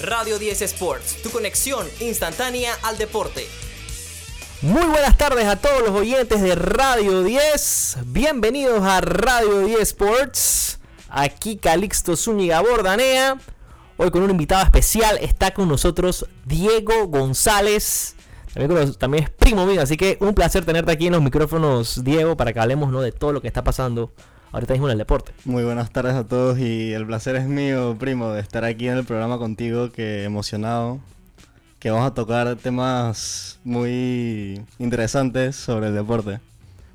[0.00, 3.48] Radio 10 Sports, tu conexión instantánea al deporte.
[4.62, 7.98] Muy buenas tardes a todos los oyentes de Radio 10.
[8.06, 10.78] Bienvenidos a Radio 10 Sports.
[11.08, 13.38] Aquí Calixto Zúñiga Bordanea.
[13.96, 18.14] Hoy con un invitado especial está con nosotros Diego González.
[18.54, 22.36] También, también es primo mío, así que un placer tenerte aquí en los micrófonos, Diego,
[22.36, 23.00] para que hablemos ¿no?
[23.00, 24.12] de todo lo que está pasando
[24.52, 25.32] ahorita mismo en el deporte.
[25.44, 28.98] Muy buenas tardes a todos y el placer es mío, primo, de estar aquí en
[28.98, 31.00] el programa contigo, que emocionado,
[31.78, 36.40] que vamos a tocar temas muy interesantes sobre el deporte.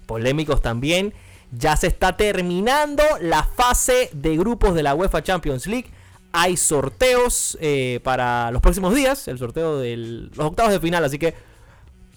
[0.05, 1.13] Polémicos también.
[1.55, 5.85] Ya se está terminando la fase de grupos de la UEFA Champions League.
[6.31, 11.20] Hay sorteos eh, para los próximos días, el sorteo de los octavos de final, así
[11.20, 11.35] que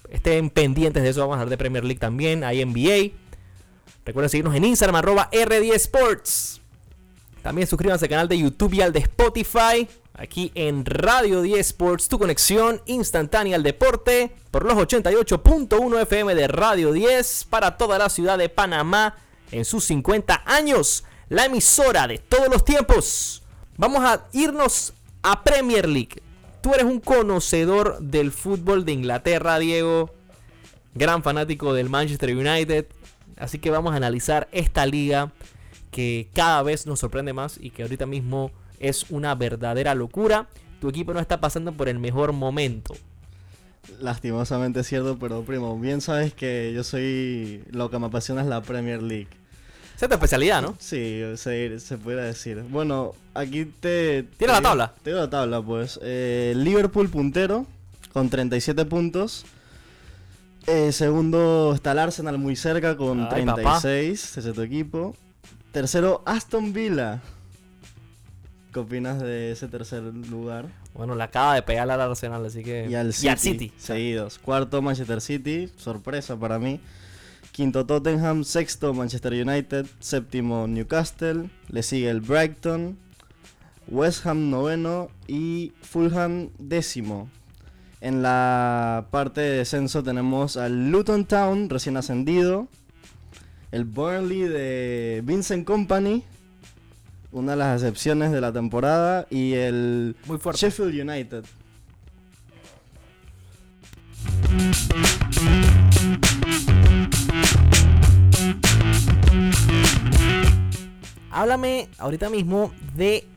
[0.09, 1.21] estén pendientes de eso.
[1.21, 3.11] Vamos a hablar de Premier League también, hay NBA.
[4.07, 6.61] Recuerden seguirnos en Instagram, arroba R10 Sports.
[7.43, 9.85] También suscríbanse al canal de YouTube y al de Spotify.
[10.13, 14.31] Aquí en Radio 10 Sports, tu conexión instantánea al deporte.
[14.49, 19.17] Por los 88.1 FM de Radio 10 para toda la ciudad de Panamá
[19.51, 21.03] en sus 50 años.
[21.27, 23.43] La emisora de todos los tiempos.
[23.75, 26.21] Vamos a irnos a Premier League.
[26.61, 30.11] Tú eres un conocedor del fútbol de Inglaterra, Diego.
[30.95, 32.85] Gran fanático del Manchester United.
[33.39, 35.31] Así que vamos a analizar esta liga
[35.91, 40.47] que cada vez nos sorprende más y que ahorita mismo es una verdadera locura.
[40.79, 42.95] Tu equipo no está pasando por el mejor momento.
[43.99, 48.47] Lastimosamente es cierto, pero primo, bien sabes que yo soy lo que me apasiona es
[48.47, 49.29] la Premier League.
[49.95, 50.75] Esa es tu especialidad, ¿no?
[50.77, 52.63] Sí, se, se puede decir.
[52.69, 54.23] Bueno, aquí te...
[54.37, 54.93] ¿Tienes la tabla?
[55.01, 55.99] Tengo la tabla, pues.
[56.03, 57.65] Eh, Liverpool puntero,
[58.13, 59.45] con 37 puntos.
[60.67, 64.37] Eh, segundo está el Arsenal muy cerca, con Ay, 36.
[64.37, 65.15] Ese es tu equipo.
[65.71, 67.21] Tercero, Aston Villa.
[68.73, 70.65] ¿Qué opinas de ese tercer lugar?
[70.93, 72.85] Bueno, le acaba de pegar al Arsenal, así que...
[72.89, 74.39] Y al City, seguidos.
[74.39, 76.81] Cuarto, Manchester City, sorpresa para mí.
[77.53, 78.43] Quinto, Tottenham.
[78.43, 79.85] Sexto, Manchester United.
[79.99, 81.49] Séptimo, Newcastle.
[81.69, 82.97] Le sigue el Brighton.
[83.87, 87.29] West Ham noveno y Fulham décimo.
[87.99, 92.67] En la parte de descenso tenemos al Luton Town, recién ascendido.
[93.71, 96.23] El Burnley de Vincent Company,
[97.31, 99.25] una de las excepciones de la temporada.
[99.31, 100.37] Y el Muy.
[100.37, 101.43] Sheffield United.
[111.31, 113.27] Háblame ahorita mismo de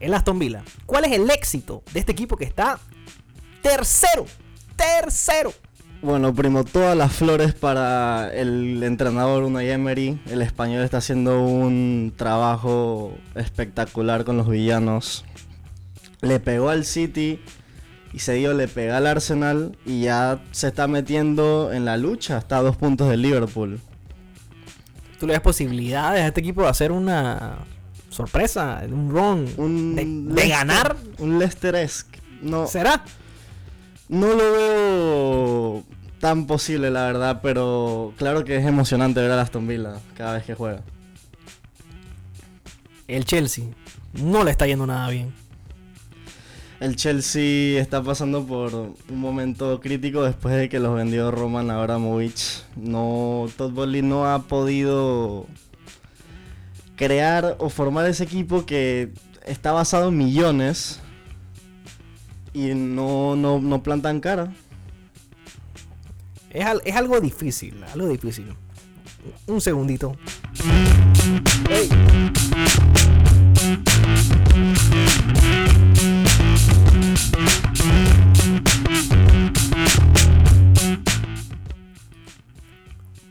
[0.00, 0.62] el Aston Villa.
[0.86, 2.78] ¿Cuál es el éxito de este equipo que está
[3.62, 4.26] tercero?
[4.76, 5.52] Tercero.
[6.02, 10.18] Bueno, primo, todas las flores para el entrenador Unai Emery.
[10.26, 15.26] El español está haciendo un trabajo espectacular con los villanos.
[16.22, 17.40] Le pegó al City
[18.14, 22.38] y se dio, le pega al Arsenal y ya se está metiendo en la lucha.
[22.38, 23.78] Está a dos puntos del Liverpool.
[25.18, 27.58] ¿Tú le das posibilidades a este equipo de hacer una
[28.08, 30.96] sorpresa, un run, Un de, ganar?
[31.18, 32.20] Un Leicester-esque.
[32.40, 33.04] No, ¿Será?
[34.10, 35.84] No lo veo
[36.18, 40.44] tan posible, la verdad, pero claro que es emocionante ver a Aston Villa cada vez
[40.44, 40.82] que juega.
[43.08, 43.64] El Chelsea
[44.14, 45.32] no le está yendo nada bien.
[46.80, 52.64] El Chelsea está pasando por un momento crítico después de que los vendió Roman Abramovich.
[52.76, 55.46] No, Todd Bowley no ha podido
[56.96, 59.12] crear o formar ese equipo que
[59.46, 61.00] está basado en millones
[62.52, 64.52] y no, no, no plantan cara.
[66.50, 68.54] Es, es algo difícil, algo difícil.
[69.46, 70.16] Un segundito.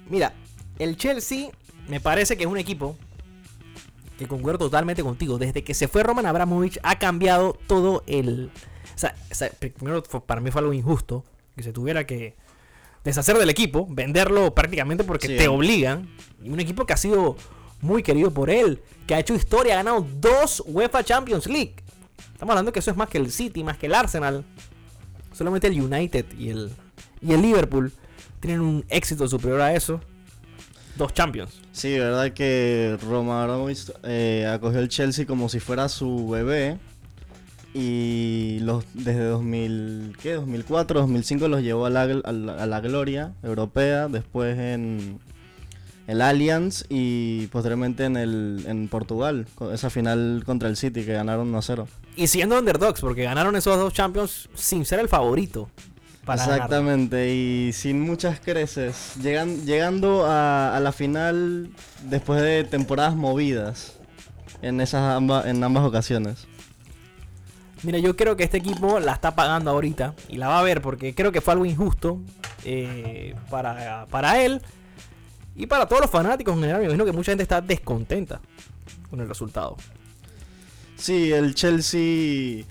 [0.10, 0.34] Mira,
[0.80, 1.50] el Chelsea
[1.88, 2.96] me parece que es un equipo
[4.18, 5.38] que concuerdo totalmente contigo.
[5.38, 8.52] Desde que se fue Roman Abramovich ha cambiado todo el...
[8.96, 11.24] O sea, o sea, primero para mí fue algo injusto
[11.56, 12.36] que se tuviera que
[13.04, 15.38] deshacer del equipo, venderlo prácticamente porque Sí.
[15.38, 16.10] te obligan.
[16.44, 17.36] Y un equipo que ha sido
[17.82, 21.76] muy querido por él, que ha hecho historia, ha ganado dos UEFA Champions League.
[22.34, 24.44] Estamos hablando que eso es más que el City, más que el Arsenal.
[25.34, 26.72] Solamente el United y el,
[27.22, 27.92] y el Liverpool
[28.42, 30.02] tienen un éxito superior a eso.
[30.96, 31.62] Dos Champions.
[31.72, 36.78] Sí, verdad que Abramovich eh, acogió el Chelsea como si fuera su bebé.
[37.74, 40.34] Y los, desde 2000, ¿qué?
[40.34, 44.08] 2004, 2005 los llevó a la, a la- a la gloria europea.
[44.08, 45.20] Después en,
[46.08, 51.54] el Allianz y posteriormente en, el, en Portugal, esa final contra el City que ganaron
[51.54, 51.86] 1-0.
[52.16, 55.70] Y siendo underdogs, porque ganaron esos dos Champions sin ser el favorito.
[56.26, 56.56] para ganar.
[56.58, 61.70] Exactamente, y sin muchas creces, llegan, llegando a, a la final
[62.10, 63.94] después de temporadas movidas
[64.64, 66.48] en, esas amba- en ambas ocasiones.
[67.84, 70.82] Mira, yo creo que este equipo la está pagando ahorita y la va a ver
[70.82, 72.20] porque creo que fue algo injusto
[72.66, 74.62] eh, para, para él
[75.56, 76.82] y para todos los fanáticos en general.
[76.82, 78.42] Me imagino que mucha gente está descontenta
[79.10, 79.78] con el resultado.
[80.98, 82.66] Sí, el Chelsea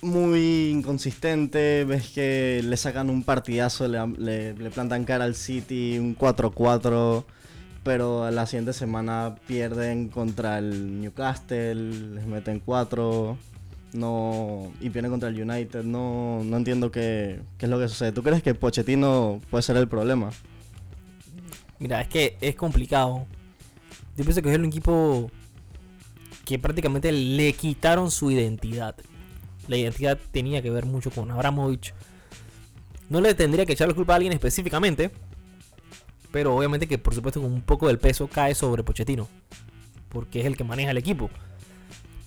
[0.00, 5.98] muy inconsistente, ves que le sacan un partidazo, le, le- le plantan cara al City,
[5.98, 7.24] un 4-4,
[7.84, 11.74] pero a la siguiente semana pierden contra el Newcastle,
[12.14, 13.36] les meten 4,
[13.92, 18.12] no, y pierden contra el United, no, no entiendo qué, qué es lo que sucede.
[18.12, 20.30] ¿Tú crees que Pochettino puede ser el problema?
[21.78, 23.26] Mira, es que es complicado.
[24.16, 25.30] Yo pienso que es un equipo
[26.44, 28.94] que prácticamente le quitaron su identidad.
[29.68, 31.94] La identidad tenía que ver mucho con Abramovich.
[33.08, 35.10] No le tendría que echar la culpa a alguien específicamente.
[36.30, 39.28] Pero obviamente que por supuesto con un poco del peso cae sobre Pochettino.
[40.08, 41.30] Porque es el que maneja el equipo.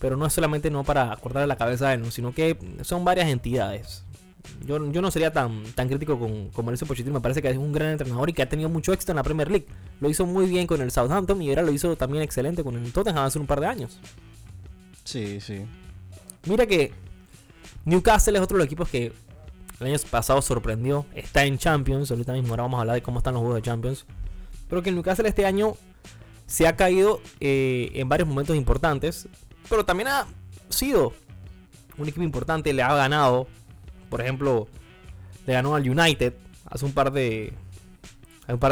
[0.06, 2.12] Pero no es solamente no para cortarle la cabeza a él, ¿no?
[2.12, 4.04] sino que son varias entidades.
[4.64, 7.16] Yo, yo no sería tan, tan crítico con, con Mauricio Pochettino.
[7.16, 9.24] Me parece que es un gran entrenador y que ha tenido mucho éxito en la
[9.24, 9.66] Premier League.
[10.00, 12.94] Lo hizo muy bien con el Southampton y ahora lo hizo también excelente con el
[12.94, 13.98] Tottenham hace un par de años.
[15.04, 15.66] Sí, sí.
[16.46, 16.94] Mira que
[17.86, 19.12] Newcastle es otro de los equipos que
[19.80, 21.08] el año pasado sorprendió.
[21.16, 22.12] Está en Champions.
[22.12, 24.06] Ahorita mismo ahora vamos a hablar de cómo están los juegos de Champions.
[24.70, 25.74] Pero que el Newcastle este año
[26.46, 29.28] se ha caído eh, en varios momentos importantes.
[29.70, 30.26] Pero también ha
[30.70, 31.14] sido
[31.98, 32.74] un equipo importante.
[32.74, 33.48] Le ha ganado.
[34.10, 34.68] Por ejemplo,
[35.46, 36.34] le ganó al United
[36.66, 37.54] hace un par de.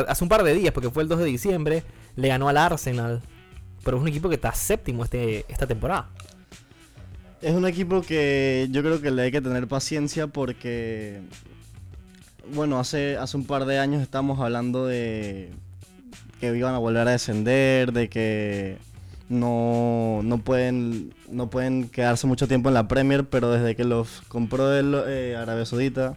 [0.08, 1.84] Hace un par, de días, porque fue el 2 de diciembre.
[2.16, 3.22] Le ganó al Arsenal.
[3.84, 6.10] Pero es un equipo que está séptimo este, esta temporada.
[7.42, 11.20] Es un equipo que yo creo que le hay que tener paciencia porque,
[12.54, 15.52] bueno, hace, hace un par de años estábamos hablando de
[16.40, 18.78] que iban a volver a descender, de que
[19.30, 24.22] no, no, pueden, no pueden quedarse mucho tiempo en la Premier, pero desde que los
[24.28, 26.16] compró el eh, Arabia Saudita,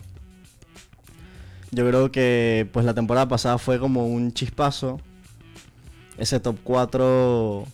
[1.70, 5.00] yo creo que pues la temporada pasada fue como un chispazo.
[6.18, 7.66] Ese top 4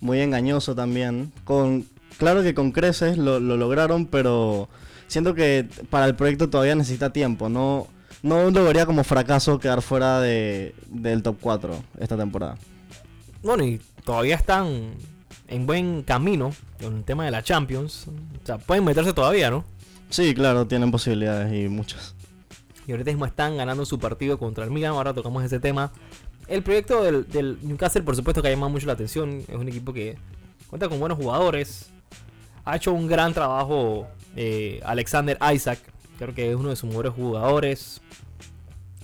[0.00, 1.32] muy engañoso también.
[1.44, 1.86] Con,
[2.18, 4.68] claro que con creces lo, lo lograron, pero
[5.06, 7.48] siento que para el proyecto todavía necesita tiempo.
[7.48, 7.88] No,
[8.22, 8.50] no
[8.86, 12.56] como fracaso quedar fuera de, del top 4 esta temporada.
[13.42, 13.64] Bueno,
[14.04, 14.94] todavía están
[15.48, 18.08] en buen camino con el tema de la Champions.
[18.42, 19.64] O sea, pueden meterse todavía, ¿no?
[20.10, 22.14] Sí, claro, tienen posibilidades y muchas.
[22.86, 24.92] Y ahorita mismo están ganando su partido contra el Milan.
[24.92, 25.92] Ahora tocamos ese tema.
[26.48, 29.44] El proyecto del, del Newcastle, por supuesto, que ha llamado mucho la atención.
[29.48, 30.18] Es un equipo que
[30.68, 31.90] cuenta con buenos jugadores.
[32.64, 35.78] Ha hecho un gran trabajo eh, Alexander Isaac.
[36.18, 38.00] Creo que es uno de sus mejores jugadores.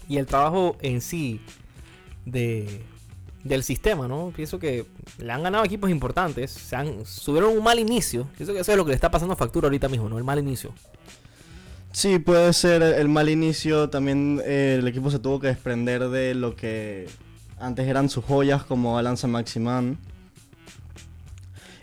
[0.09, 1.41] Y el trabajo en sí
[2.25, 2.83] de,
[3.45, 4.33] del sistema, ¿no?
[4.35, 4.87] Pienso que
[5.19, 6.51] le han ganado equipos importantes.
[6.51, 8.27] Se han, subieron un mal inicio.
[8.37, 10.19] Pienso que eso es lo que le está pasando factura ahorita mismo, ¿no?
[10.19, 10.73] El mal inicio.
[11.93, 13.91] Sí, puede ser el mal inicio.
[13.91, 17.09] También eh, el equipo se tuvo que desprender de lo que
[17.59, 19.99] antes eran sus joyas, como Alan Maximan.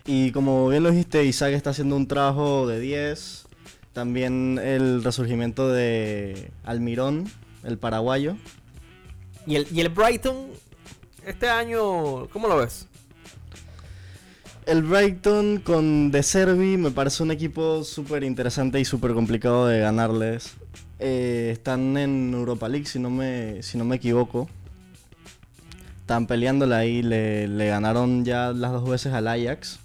[0.06, 3.46] Y como bien lo dijiste, Isaac está haciendo un trabajo de 10.
[3.92, 7.28] También el resurgimiento de Almirón,
[7.64, 8.36] el paraguayo.
[9.46, 10.48] Y el, y el Brighton,
[11.26, 12.86] este año, ¿cómo lo ves?
[14.64, 19.80] El Brighton con De Servi me parece un equipo súper interesante y súper complicado de
[19.80, 20.54] ganarles.
[20.98, 24.48] Eh, están en Europa League, si no me, si no me equivoco.
[26.00, 29.80] Están peleándola ahí, le, le ganaron ya las dos veces al Ajax.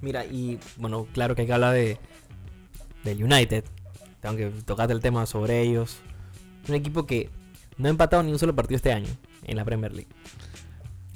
[0.00, 1.98] Mira, y bueno, claro que hay que hablar de
[3.04, 3.64] del United.
[4.20, 5.98] Tengo que tocarte el tema sobre ellos.
[6.68, 7.30] Un equipo que
[7.78, 9.08] no ha empatado ni un solo partido este año
[9.46, 10.08] en la Premier League.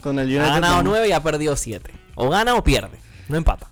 [0.03, 1.93] Con el Ha United, ganado nada- 9 y ha perdido 7.
[2.15, 2.99] O gana o pierde.
[3.29, 3.71] No empata.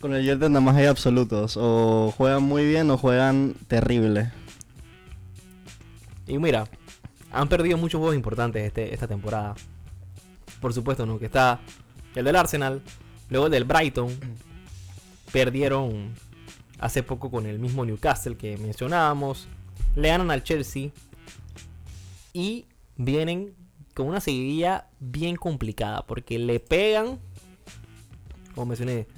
[0.00, 1.56] con el United nada más hay absolutos.
[1.56, 4.30] O juegan muy bien o juegan terrible.
[6.26, 6.68] Y mira,
[7.32, 9.54] han perdido muchos juegos importantes este, esta temporada.
[10.60, 11.18] Por supuesto, ¿no?
[11.18, 11.60] Que está
[12.14, 12.82] el del Arsenal,
[13.30, 14.08] luego el del Brighton.
[15.32, 16.14] Perdieron
[16.78, 19.46] hace poco con el mismo Newcastle que mencionábamos.
[19.96, 20.90] Le ganan al Chelsea.
[22.32, 23.54] Y vienen
[23.98, 26.06] con una seguidilla bien complicada.
[26.06, 27.18] Porque le pegan,
[28.54, 29.08] como mencioné,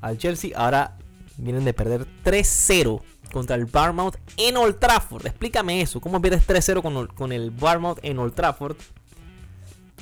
[0.00, 0.52] al Chelsea.
[0.54, 0.96] Ahora
[1.36, 5.26] vienen de perder 3-0 contra el Barmouth en Old Trafford.
[5.26, 6.00] Explícame eso.
[6.00, 8.76] ¿Cómo pierdes 3-0 con, con el Barmouth en Old Trafford?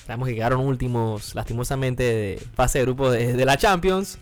[0.06, 4.18] Sabemos que quedaron últimos, lastimosamente, de fase de grupo de, de la Champions.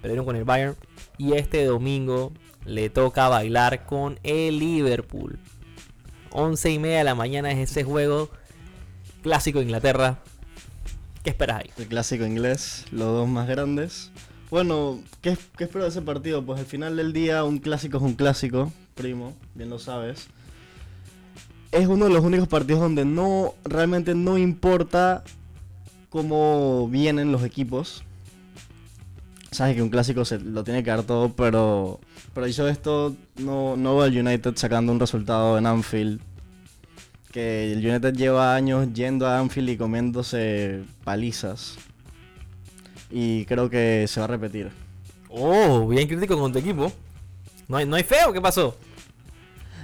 [0.00, 0.74] Perdieron con el Bayern.
[1.18, 2.32] Y este domingo
[2.64, 5.38] le toca bailar con el Liverpool.
[6.30, 8.30] 11 y media de la mañana es ese juego
[9.22, 10.18] clásico de Inglaterra.
[11.22, 11.70] ¿Qué esperas ahí?
[11.76, 14.10] El clásico inglés, los dos más grandes.
[14.50, 16.44] Bueno, ¿qué, espero de ese partido?
[16.44, 20.28] Pues al final del día un clásico es un clásico, primo, bien lo sabes.
[21.70, 25.22] Es uno de los únicos partidos donde no realmente no importa
[26.08, 28.04] cómo vienen los equipos.
[29.50, 32.00] Sabes que un clásico se lo tiene que dar todo, pero
[32.38, 36.20] pero dicho esto, no, no veo al United sacando un resultado en Anfield.
[37.32, 41.76] Que el United lleva años yendo a Anfield y comiéndose palizas.
[43.10, 44.70] Y creo que se va a repetir.
[45.28, 46.92] Oh, bien crítico con tu equipo.
[47.68, 48.32] ¿No hay, no hay feo?
[48.32, 48.76] ¿Qué pasó?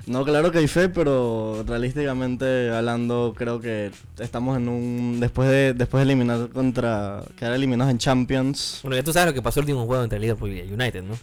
[0.06, 5.18] No, claro que hay fe, pero realísticamente hablando, creo que estamos en un.
[5.18, 7.22] Después de, después de eliminar contra.
[7.36, 8.80] quedar eliminados en Champions.
[8.82, 11.14] Bueno, ya tú sabes lo que pasó el último juego entre Liverpool y United, ¿no?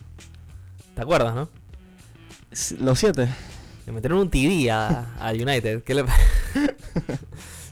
[0.96, 1.50] ¿Te acuerdas, no?
[2.80, 3.30] Los siete.
[3.86, 5.84] Le metieron un TD a, a United.
[5.84, 6.06] ¿Qué le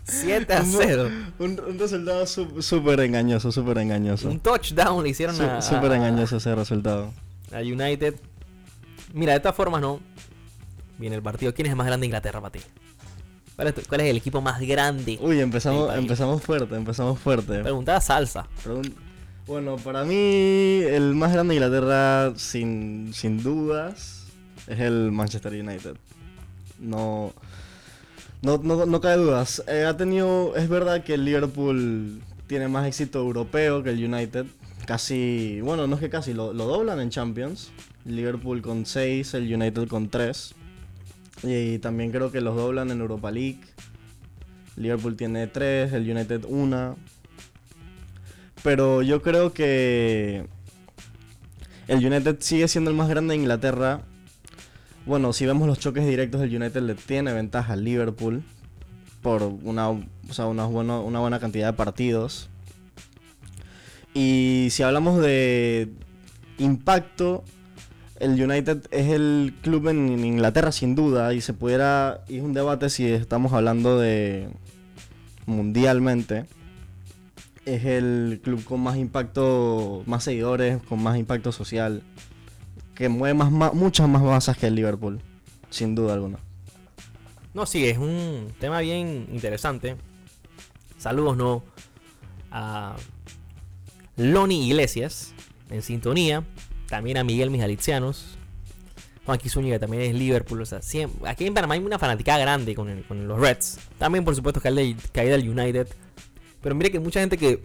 [0.04, 1.10] 7 a 0.
[1.40, 4.28] Un, un resultado su- súper engañoso, súper engañoso.
[4.30, 7.14] Un touchdown le hicieron Su- a, Súper engañoso ese resultado.
[7.54, 8.16] a United.
[9.14, 10.00] Mira, de todas formas, no.
[10.98, 11.54] Viene el partido.
[11.54, 12.60] ¿Quién es el más grande de Inglaterra para ti?
[13.56, 15.18] ¿Cuál es, tu- cuál es el equipo más grande?
[15.22, 17.60] Uy, empezamos, empezamos fuerte, empezamos fuerte.
[17.60, 18.48] Preguntada salsa.
[18.66, 18.94] Pregun-
[19.46, 24.26] Bueno, para mí el más grande de Inglaterra, sin, sin dudas,
[24.68, 25.96] es el Manchester United.
[26.80, 27.34] No,
[28.42, 29.64] no, no, no cabe dudas.
[29.68, 34.46] Eh, ha tenido, es verdad que el Liverpool tiene más éxito europeo que el United.
[34.86, 37.72] Casi, bueno, no es que casi, lo, lo doblan en Champions.
[38.06, 40.56] Liverpool con 6, el United con 3.
[41.44, 43.62] Y también creo que los doblan en Europa League.
[44.76, 46.98] Liverpool tiene 3, el United 1.
[48.64, 50.46] Pero yo creo que
[51.88, 54.02] el United sigue siendo el más grande de Inglaterra.
[55.10, 58.44] Bueno, si vemos los choques directos, el United le tiene ventaja al Liverpool
[59.24, 62.48] por una, o sea, una, buena, una buena cantidad de partidos.
[64.14, 65.90] Y si hablamos de
[66.60, 67.44] impacto,
[68.20, 72.54] el United es el club en Inglaterra sin duda y se pudiera y es un
[72.54, 74.48] debate si estamos hablando de
[75.48, 76.46] mundialmente
[77.66, 82.04] es el club con más impacto, más seguidores, con más impacto social,
[83.00, 85.22] que mueve más, muchas más masas que el Liverpool,
[85.70, 86.38] sin duda alguna.
[87.54, 89.96] No, sí, es un tema bien interesante.
[90.98, 91.64] Saludos, ¿no?
[92.52, 92.98] A
[94.18, 95.34] Loni Iglesias,
[95.70, 96.44] en sintonía.
[96.90, 98.38] También a Miguel Mijalitsianos.
[99.26, 100.62] Juanqui Zúñiga también es Liverpool.
[100.62, 100.82] O sea,
[101.26, 103.80] aquí en Panamá hay una fanática grande con, los Reds.
[103.98, 105.88] También, por supuesto, caída del United.
[106.62, 107.64] Pero mire que mucha gente que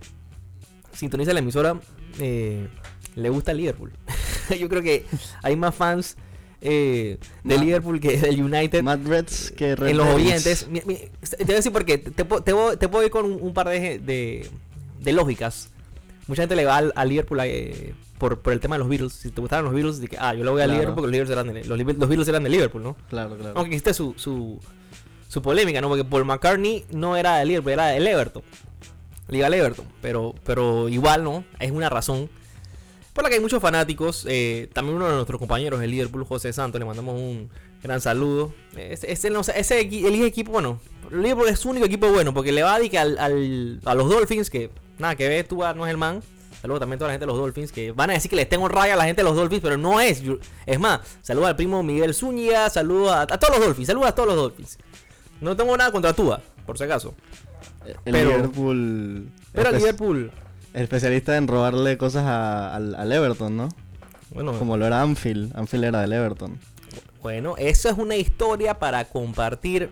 [0.92, 1.80] sintoniza la emisora
[2.20, 2.68] eh,
[3.16, 3.92] le gusta Liverpool.
[4.58, 5.04] Yo creo que
[5.42, 6.16] hay más fans
[6.60, 10.66] eh, de Liverpool que del United Reds que Red en los oyentes.
[10.68, 13.10] mi- mi- te voy a decir porque te, te, puedo- te voy- te puedo ir
[13.10, 14.48] con un, un par de, de,
[15.00, 15.68] de lógicas.
[16.26, 19.12] Mucha gente le va al, a Liverpool eh, por, por el tema de los Beatles.
[19.12, 20.66] Si te gustaban los Beatles, de que, ah, yo le voy a.
[20.66, 22.96] Liverpool porque los, Beatles eran de, los, Liber- los Beatles eran de Liverpool, ¿no?
[23.10, 23.52] Claro, claro.
[23.58, 24.58] Aunque existe su, su,
[25.28, 25.88] su polémica, ¿no?
[25.88, 28.42] Porque Paul McCartney no era de Liverpool, era del Everton.
[29.28, 29.84] Le iba al Everton.
[30.00, 31.44] Pero, pero igual, ¿no?
[31.58, 32.30] Es una razón
[33.14, 34.26] por la que hay muchos fanáticos.
[34.28, 37.48] eh, también uno de nuestros compañeros del Liverpool, José Santos, le mandamos un
[37.82, 38.52] gran saludo.
[38.76, 40.80] Ese, ese, no ese equipo, bueno,
[41.10, 43.94] el Liverpool es su único equipo bueno, porque le va a dedicar al, al- a
[43.94, 46.22] los Dolphins, que nada que ver, tú no es el man.
[46.60, 48.48] Saludos también a toda la gente de los Dolphins, que van a decir que les
[48.48, 50.22] tengo raya a la gente de los Dolphins, pero no es.
[50.64, 54.14] Es más, saludos al primo Miguel Zúñiga, saludos a, a todos los Dolphins, saludos a
[54.14, 54.78] todos los Dolphins.
[55.42, 57.14] No tengo nada contra Tua, por si acaso.
[57.86, 59.28] el pero- Liverpool.
[59.52, 60.32] Pero el Liverpool,
[60.74, 63.68] Especialista en robarle cosas a- al, al Everton, ¿no?
[64.30, 65.56] bueno, Como lo era Anfield.
[65.56, 66.58] Anfield era del Everton.
[67.22, 69.88] Bueno, eso es una historia para compartir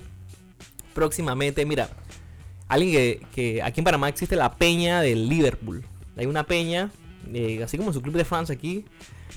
[0.95, 1.65] próximamente.
[1.65, 1.89] Mira,
[2.69, 5.85] alguien que, que aquí en Panamá existe la peña del Liverpool.
[6.17, 6.91] Hay una peña,
[7.33, 8.85] eh, así como su club de fans aquí,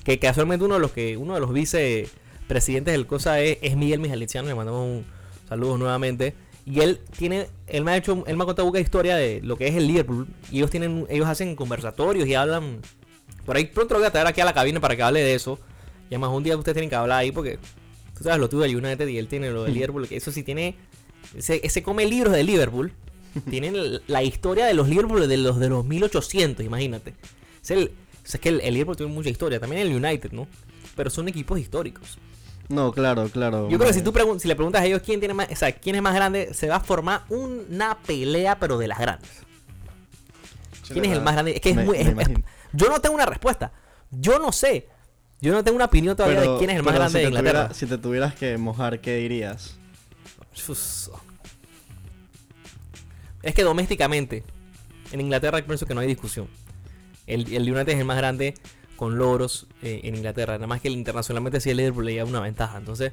[0.03, 3.99] que casualmente uno de los que uno de los vicepresidentes del cosa es, es Miguel
[3.99, 4.47] Mijaliciano.
[4.47, 5.05] Le mandamos un
[5.47, 6.35] saludo nuevamente.
[6.65, 9.55] Y él tiene, él me ha hecho, él me ha contado una historia de lo
[9.55, 10.27] que es el Liverpool.
[10.51, 12.79] Y ellos tienen, ellos hacen conversatorios y hablan.
[13.45, 15.35] Por ahí pronto lo voy a traer aquí a la cabina para que hable de
[15.35, 15.59] eso.
[16.09, 17.59] Y además un día ustedes tienen que hablar ahí porque
[18.17, 20.07] tú sabes lo tuyo del United y él tiene lo del Liverpool.
[20.07, 20.75] Que eso sí tiene.
[21.35, 22.91] Ese, ese come libros de Liverpool.
[23.49, 27.13] Tienen la historia de los Liverpool de los de los 1800, imagínate.
[27.61, 27.91] Es, el,
[28.23, 29.59] es que el, el Liverpool tiene mucha historia.
[29.59, 30.47] También el United, ¿no?
[30.95, 32.17] Pero son equipos históricos.
[32.69, 33.69] No, claro, claro.
[33.69, 35.55] Yo creo que si tú pregun- si le preguntas a ellos quién tiene más, o
[35.55, 39.29] sea, quién es más grande, se va a formar una pelea, pero de las grandes.
[40.87, 41.55] ¿Quién es el más grande?
[41.55, 41.97] Es que es Me- muy.
[41.97, 42.41] me es- es- imagino.
[42.73, 43.71] yo no tengo una respuesta.
[44.11, 44.87] Yo no sé.
[45.41, 47.23] Yo no tengo una opinión todavía de Pero- quién es el más grande si de
[47.23, 47.59] te Inglaterra.
[47.67, 49.75] tuviera- si te tuvieras que mojar, ¿qué dirías?
[53.43, 54.43] Es que domésticamente,
[55.11, 56.47] en Inglaterra pienso que no hay discusión.
[57.27, 58.55] El, el United es el más grande
[58.95, 60.53] con logros eh, en Inglaterra.
[60.53, 62.77] Nada más que internacionalmente sí el Liverpool le lleva una ventaja.
[62.77, 63.11] Entonces,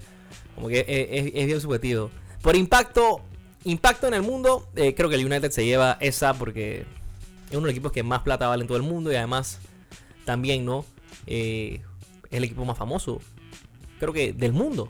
[0.55, 0.87] como que es,
[1.27, 2.11] es- es bien subjetivo.
[2.43, 3.21] Por impacto,
[3.65, 6.81] impacto en el mundo, eh, creo que el United se lleva esa porque
[7.51, 9.59] es uno de los equipos que más plata vale en todo el mundo y además
[10.25, 10.85] también, ¿no?
[11.27, 11.81] Eh,
[12.31, 13.21] es el equipo más famoso,
[14.01, 14.89] creo que del mundo.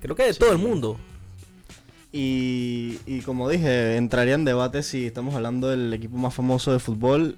[0.00, 0.98] Creo que de todo el mundo.
[2.12, 6.80] Y, y como dije, entraría en debate si estamos hablando del equipo más famoso de
[6.80, 7.36] fútbol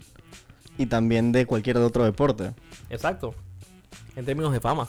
[0.83, 2.53] y también de cualquier otro deporte.
[2.91, 3.35] Exacto.
[4.17, 4.89] En términos de fama.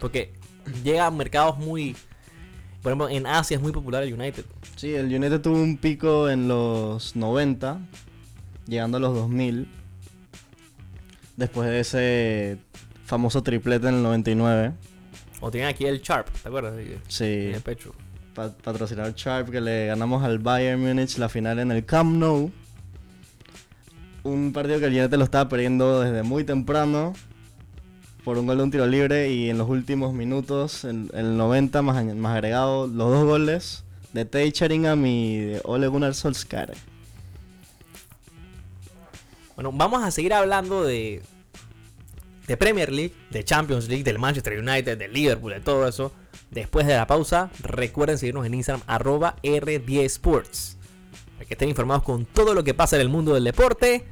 [0.00, 0.32] Porque
[0.82, 1.96] llega a mercados muy.
[2.82, 4.44] Por ejemplo, en Asia es muy popular el United.
[4.76, 7.78] Sí, el United tuvo un pico en los 90,
[8.66, 9.66] llegando a los 2000.
[11.36, 12.58] Después de ese
[13.06, 14.72] famoso triplete en el 99.
[15.40, 16.78] O tienen aquí el Sharp, ¿te acuerdas?
[16.78, 17.92] En Sí, el pecho.
[18.34, 22.50] pa- patrocinador Sharp que le ganamos al Bayern Múnich la final en el Camp Nou.
[24.24, 27.12] Un partido que el United lo estaba perdiendo desde muy temprano
[28.24, 31.82] por un gol de un tiro libre y en los últimos minutos, en el 90
[31.82, 36.74] más, más agregado, los dos goles de Tay Sheringham y de Ole Gunnar Solskjaer.
[39.56, 41.22] Bueno, vamos a seguir hablando de.
[42.46, 46.12] De Premier League, de Champions League, del Manchester United, del Liverpool, de todo eso.
[46.50, 50.76] Después de la pausa, recuerden seguirnos en Instagram, arroba R10Sports.
[51.34, 54.04] Para que estén informados con todo lo que pasa en el mundo del deporte.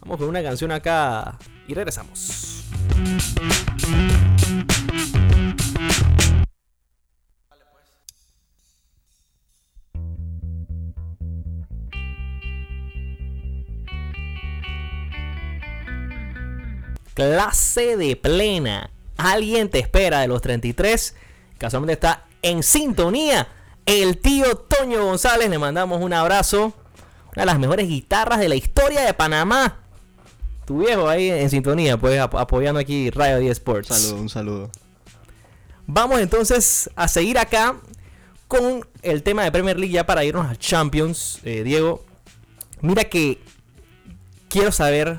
[0.00, 2.64] Vamos con una canción acá y regresamos.
[17.14, 18.90] Clase de plena.
[19.18, 21.14] Alguien te espera de los 33.
[21.58, 23.46] Casualmente está en sintonía.
[23.84, 25.50] El tío Toño González.
[25.50, 26.72] Le mandamos un abrazo.
[27.32, 29.78] Una de las mejores guitarras de la historia de Panamá.
[30.66, 33.88] Tu viejo ahí en sintonía, pues ap- apoyando aquí Radio 10 Sports.
[33.88, 34.70] Saludo, un saludo.
[35.86, 37.76] Vamos entonces a seguir acá
[38.46, 42.04] con el tema de Premier League ya para irnos a Champions, eh, Diego.
[42.80, 43.40] Mira que
[44.48, 45.18] quiero saber,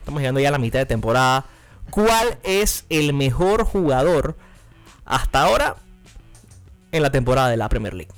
[0.00, 1.46] estamos llegando ya a la mitad de temporada,
[1.90, 4.36] cuál es el mejor jugador
[5.04, 5.76] hasta ahora
[6.92, 8.12] en la temporada de la Premier League.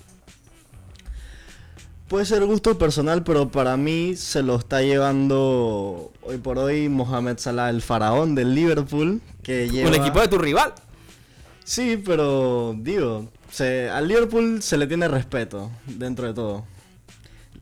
[2.13, 7.39] Puede ser gusto personal, pero para mí se lo está llevando hoy por hoy Mohamed
[7.39, 9.89] Salah, el faraón del Liverpool, que lleva...
[9.89, 10.75] El equipo de tu rival.
[11.65, 16.67] Sí, pero digo, se, al Liverpool se le tiene respeto dentro de todo.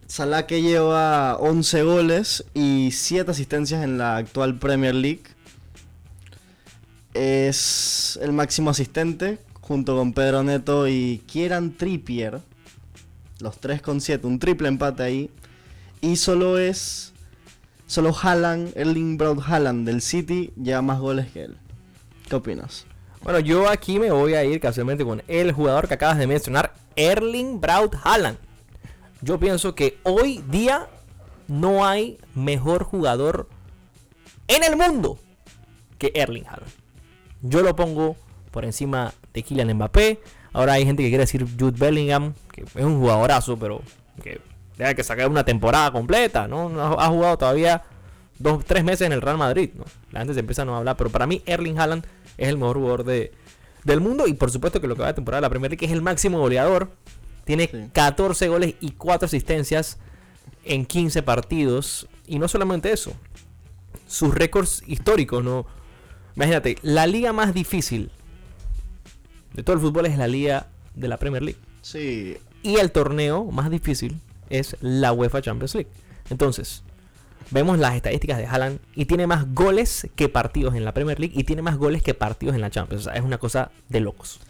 [0.09, 5.23] Salah que lleva 11 goles y 7 asistencias en la actual Premier League.
[7.15, 12.50] Es el máximo asistente junto con Pedro Neto y Kieran Trippier.
[13.41, 15.31] Los 3 con 7, un triple empate ahí.
[16.01, 17.13] Y solo es
[17.87, 21.57] solo Haaland, Erling Braut Haaland del City lleva más goles que él.
[22.29, 22.87] ¿Qué opinas?
[23.23, 26.73] Bueno, yo aquí me voy a ir casualmente con el jugador que acabas de mencionar,
[26.97, 28.39] Erling Braut Haaland.
[29.21, 30.89] Yo pienso que hoy día
[31.49, 33.49] no hay mejor jugador
[34.49, 35.19] en el mundo
[35.99, 36.73] que Erling Haaland.
[37.43, 38.17] Yo lo pongo
[38.51, 40.21] por encima de Kylian Mbappé.
[40.53, 43.83] Ahora hay gente que quiere decir Jude Bellingham, que es un jugadorazo, pero
[44.23, 44.41] que
[44.77, 46.69] tenga que sacar una temporada completa, ¿no?
[46.69, 47.83] No ha jugado todavía
[48.39, 49.85] dos, tres meses en el Real Madrid, ¿no?
[50.11, 52.07] La gente se empieza a no hablar, pero para mí Erling Haaland
[52.39, 53.33] es el mejor jugador de,
[53.85, 55.85] del mundo y por supuesto que lo que va de temporada de la Premier League
[55.87, 56.91] es el máximo goleador.
[57.45, 57.91] Tiene Sí.
[57.93, 59.99] 14 goles y 4 asistencias
[60.65, 62.07] en 15 partidos.
[62.27, 63.13] Y no solamente eso,
[64.07, 65.67] sus récords históricos, ¿no?
[66.37, 68.11] Imagínate, la liga más difícil
[69.53, 71.59] de todo el fútbol es la liga de la Premier League.
[71.83, 74.21] Sí, Y el torneo más difícil
[74.51, 75.91] es la UEFA Champions League.
[76.29, 76.83] Entonces,
[77.51, 81.35] vemos las estadísticas de Haaland y tiene más goles que partidos en la Premier League
[81.37, 83.07] y tiene más goles que partidos en la Champions.
[83.07, 84.41] O sea, es una cosa de locos.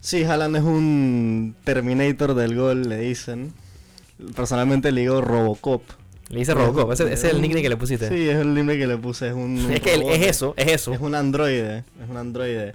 [0.00, 3.52] Sí, Haaland es un Terminator del gol, le dicen.
[4.36, 5.82] Personalmente le digo Robocop.
[6.28, 8.08] Le dice Robocop, ese, ese es el nickname que le pusiste.
[8.08, 9.28] Sí, es el nickname que le puse.
[9.28, 9.58] Es un.
[9.72, 10.12] es que robot.
[10.12, 10.92] es eso, es eso.
[10.92, 11.78] Es un androide.
[12.02, 12.72] Es un androide.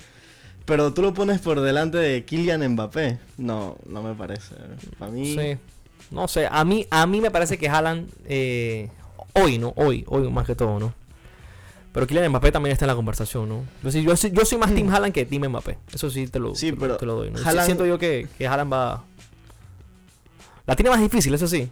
[0.65, 3.19] Pero tú lo pones por delante de Kylian Mbappé.
[3.37, 4.55] No, no me parece.
[4.97, 5.35] Para mí.
[5.35, 5.57] Sí.
[6.11, 8.89] No sé, a mí, a mí me parece que Haaland eh,
[9.33, 9.73] hoy, ¿no?
[9.75, 10.93] Hoy, hoy más que todo, ¿no?
[11.91, 13.63] Pero Kylian Mbappé también está en la conversación, ¿no?
[13.83, 15.77] Yo, sí- yo, yo soy más Team Haaland que Team Mbappé.
[15.93, 17.31] Eso sí te lo, Sí, te pero te lo doy.
[17.31, 17.37] ¿no?
[17.37, 19.03] Sí Haaland- Siento yo que, que Haaland va...
[20.65, 21.69] La tiene más difícil, eso sí.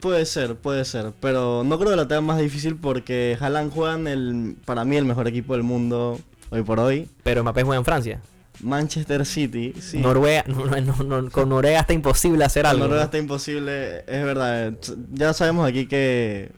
[0.00, 1.12] Puede ser, puede ser.
[1.20, 4.96] Pero no creo que la tenga más difícil porque Haaland juega en el, para mí,
[4.96, 7.08] el mejor equipo del mundo hoy por hoy.
[7.22, 8.20] Pero Mbappé juega en Francia.
[8.60, 9.98] Manchester City, sí.
[9.98, 12.80] Noruega, no, no, no, no, con Noruega está imposible hacer Con algo.
[12.84, 13.04] Noruega ¿no?
[13.04, 14.72] está imposible, es verdad.
[15.12, 16.50] Ya sabemos aquí que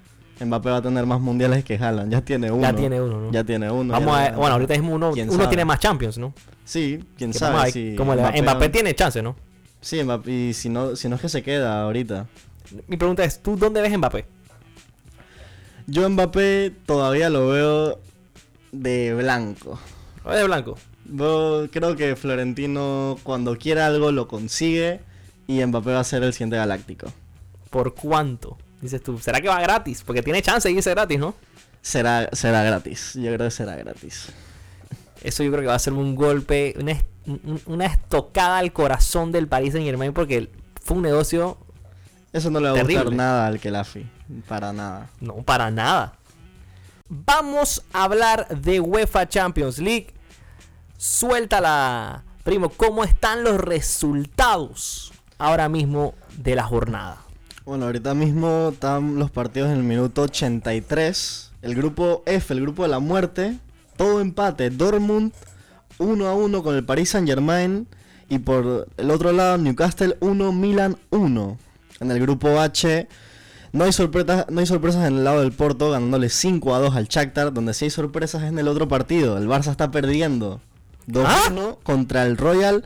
[0.42, 2.10] Mbappé va a tener más mundiales que Haaland.
[2.10, 2.62] Ya tiene uno.
[2.62, 3.30] Ya tiene uno, ¿no?
[3.32, 3.92] Ya tiene uno.
[3.92, 5.48] Vamos ya a le- ver, bueno, ahorita mismo uno, ¿Quién uno sabe?
[5.48, 6.32] tiene más Champions, ¿no?
[6.64, 7.64] Sí, quién Que sabe.
[7.64, 8.32] ver si cómo le va.
[8.32, 9.36] Mbappé, tiene chance, ¿no?
[9.82, 12.26] Sí, Mbappé, y si no, si no es que se queda ahorita.
[12.88, 14.24] Mi pregunta es, ¿tú dónde ves Mbappé?
[15.86, 18.00] Yo Mbappé todavía lo veo
[18.72, 19.78] de blanco.
[20.24, 20.76] ¿O de blanco?
[21.04, 25.00] Yo creo que Florentino cuando quiera algo lo consigue
[25.46, 27.12] y Mbappé va a ser el siguiente galáctico.
[27.70, 28.58] ¿Por cuánto?
[28.80, 30.02] Dices tú, ¿será que va gratis?
[30.04, 31.34] Porque tiene chance de irse gratis, ¿no?
[31.82, 33.14] Será, será gratis.
[33.14, 34.28] Yo creo que será gratis.
[35.22, 36.96] Eso yo creo que va a ser un golpe, una,
[37.66, 40.50] una estocada al corazón del Paris Saint Germain porque
[40.82, 41.58] fue un negocio,
[42.32, 44.06] Eso no le va a gustar nada al Kelafi.
[44.48, 45.10] Para nada.
[45.20, 46.14] no, para nada.
[47.12, 50.14] Vamos a hablar de UEFA Champions League.
[50.96, 57.16] Suéltala, primo, ¿cómo están los resultados ahora mismo de la jornada?
[57.64, 61.50] Bueno, ahorita mismo están los partidos en el minuto 83.
[61.62, 63.58] El grupo F, el grupo de la muerte.
[63.96, 64.70] Todo empate.
[64.70, 65.32] Dortmund
[65.98, 67.88] 1 a 1 con el Paris Saint Germain.
[68.28, 71.58] Y por el otro lado, Newcastle 1, Milan 1.
[71.98, 73.08] En el grupo H,
[73.72, 76.96] no hay, sorpresas, no hay sorpresas en el lado del Porto, ganándole 5 a 2
[76.96, 77.52] al Shakhtar.
[77.52, 79.38] Donde sí hay sorpresas es en el otro partido.
[79.38, 80.60] El Barça está perdiendo
[81.06, 82.84] 2 a 1 contra el Royal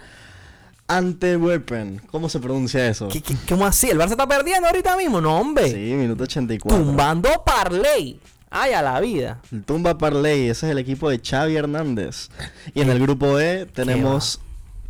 [0.89, 2.03] Antwerpen.
[2.11, 3.09] ¿Cómo se pronuncia eso?
[3.09, 3.89] ¿Qué, qué- cómo así?
[3.91, 5.21] ¿El Barça está perdiendo ahorita mismo?
[5.21, 5.71] No, hombre.
[5.71, 6.79] Sí, minuto 84.
[6.85, 8.21] Tumbando Parley.
[8.51, 9.41] Ay, a la vida.
[9.51, 12.29] El Tumba Parley, ese es el equipo de Xavi Hernández.
[12.73, 14.41] Y en el grupo E tenemos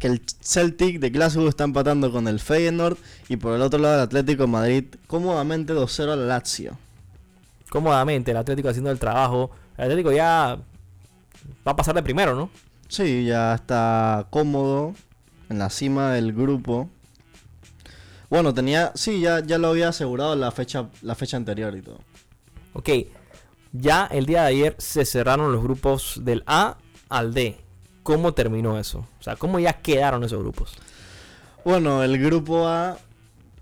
[0.05, 2.99] que el Celtic de Glasgow está empatando con el Feyenoord
[3.31, 6.77] y por el otro lado el Atlético de Madrid cómodamente 2-0 al Lazio.
[7.71, 9.51] Cómodamente, el Atlético haciendo el trabajo.
[9.79, 10.59] El Atlético ya
[11.67, 12.51] va a pasar de primero, ¿no?
[12.87, 14.95] Sí, ya está cómodo
[15.49, 16.91] en la cima del grupo.
[18.29, 22.01] Bueno, tenía, sí, ya, ya lo había asegurado la fecha, la fecha anterior y todo.
[22.75, 22.91] Ok.
[23.73, 26.77] Ya el día de ayer se cerraron los grupos del A
[27.09, 27.64] al D.
[28.05, 28.99] ¿Cómo terminó eso?
[29.19, 30.75] O sea, ¿cómo ya quedaron esos grupos?
[31.65, 32.97] Bueno, el grupo A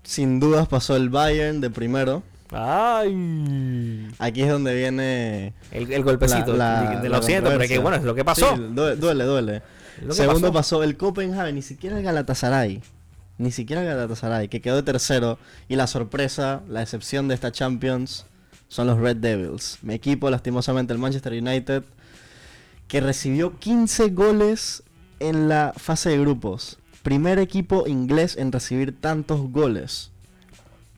[0.03, 2.21] sin dudas pasó el Bayern de primero.
[2.51, 4.07] Ay.
[4.19, 6.55] Aquí es donde viene El, el golpecito.
[6.55, 8.55] La- de- la- de la lo siento, pero que bueno, es lo que pasó.
[8.55, 9.61] Sí, duele, duele.
[10.09, 10.53] Segundo pasó.
[10.79, 10.83] pasó.
[10.83, 12.81] el Copenhagen, ni siquiera el Galatasaray.
[13.37, 15.39] Ni siquiera el Galatasaray, que quedó de tercero.
[15.67, 18.25] Y la sorpresa, la excepción de esta Champions,
[18.67, 19.79] son los Red Devils.
[19.81, 21.83] Mi equipo, lastimosamente, el Manchester United,
[22.93, 24.83] que recibió 15 goles
[25.19, 26.77] en la fase de grupos.
[27.01, 30.11] Primer equipo inglés en recibir tantos goles.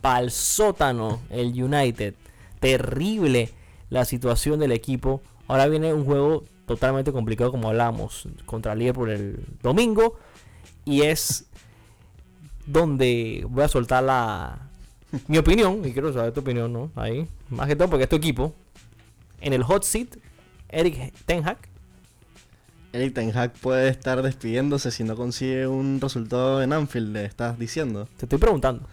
[0.01, 2.13] Pa'l sótano el United.
[2.59, 3.49] Terrible
[3.89, 5.21] la situación del equipo.
[5.47, 10.19] Ahora viene un juego totalmente complicado como hablamos contra Liverpool el domingo.
[10.83, 11.45] Y es
[12.65, 14.67] donde voy a soltar la
[15.29, 15.79] mi opinión.
[15.85, 16.91] Y quiero saber tu opinión, ¿no?
[16.97, 17.25] Ahí.
[17.49, 18.53] Más que todo porque es tu equipo.
[19.39, 20.17] En el hot seat,
[20.67, 21.73] Eric Ten Hag.
[22.95, 27.59] Eric Ten Hag puede estar despidiéndose si no consigue un resultado en Anfield, le estás
[27.59, 28.07] diciendo.
[28.17, 28.87] Te estoy preguntando.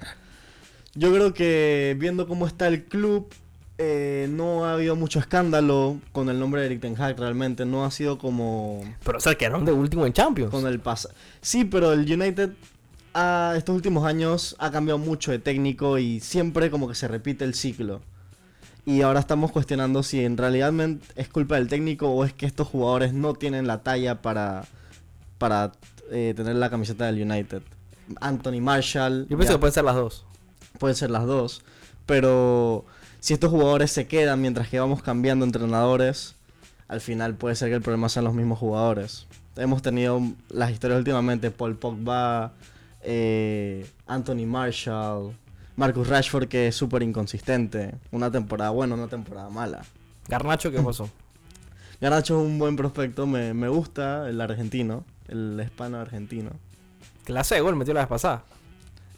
[0.94, 3.32] Yo creo que viendo cómo está el club,
[3.78, 7.64] eh, no ha habido mucho escándalo con el nombre de Eric Ten Hag realmente.
[7.64, 10.50] No ha sido como Pero se quedaron de último en Champions.
[10.50, 11.14] con el pasado.
[11.40, 12.50] Sí, pero el United
[13.14, 17.44] ah, estos últimos años ha cambiado mucho de técnico y siempre como que se repite
[17.44, 18.00] el ciclo.
[18.84, 20.72] Y ahora estamos cuestionando si en realidad
[21.14, 24.64] es culpa del técnico o es que estos jugadores no tienen la talla para,
[25.38, 25.72] para
[26.10, 27.62] eh, tener la camiseta del United.
[28.20, 29.26] Anthony Marshall.
[29.28, 30.24] Yo pienso ya- que pueden ser las dos.
[30.78, 31.62] pueden ser las dos.
[32.06, 32.84] Pero
[33.20, 36.34] si estos jugadores se quedan mientras que vamos cambiando entrenadores,
[36.88, 39.26] al final puede ser que el problema sean los mismos jugadores.
[39.54, 42.52] Hemos tenido las historias últimamente, Paul Pogba,
[43.02, 45.32] eh, Anthony Marshall,
[45.76, 47.94] Marcus Rashford que es súper inconsistente.
[48.10, 49.82] Una temporada buena, una temporada mala.
[50.28, 51.08] Garnacho, ¿qué pasó?
[52.00, 56.50] Garnacho es un buen prospecto, me, me gusta el argentino, el hispano argentino.
[57.24, 58.44] Clase de gol metió la vez pasada.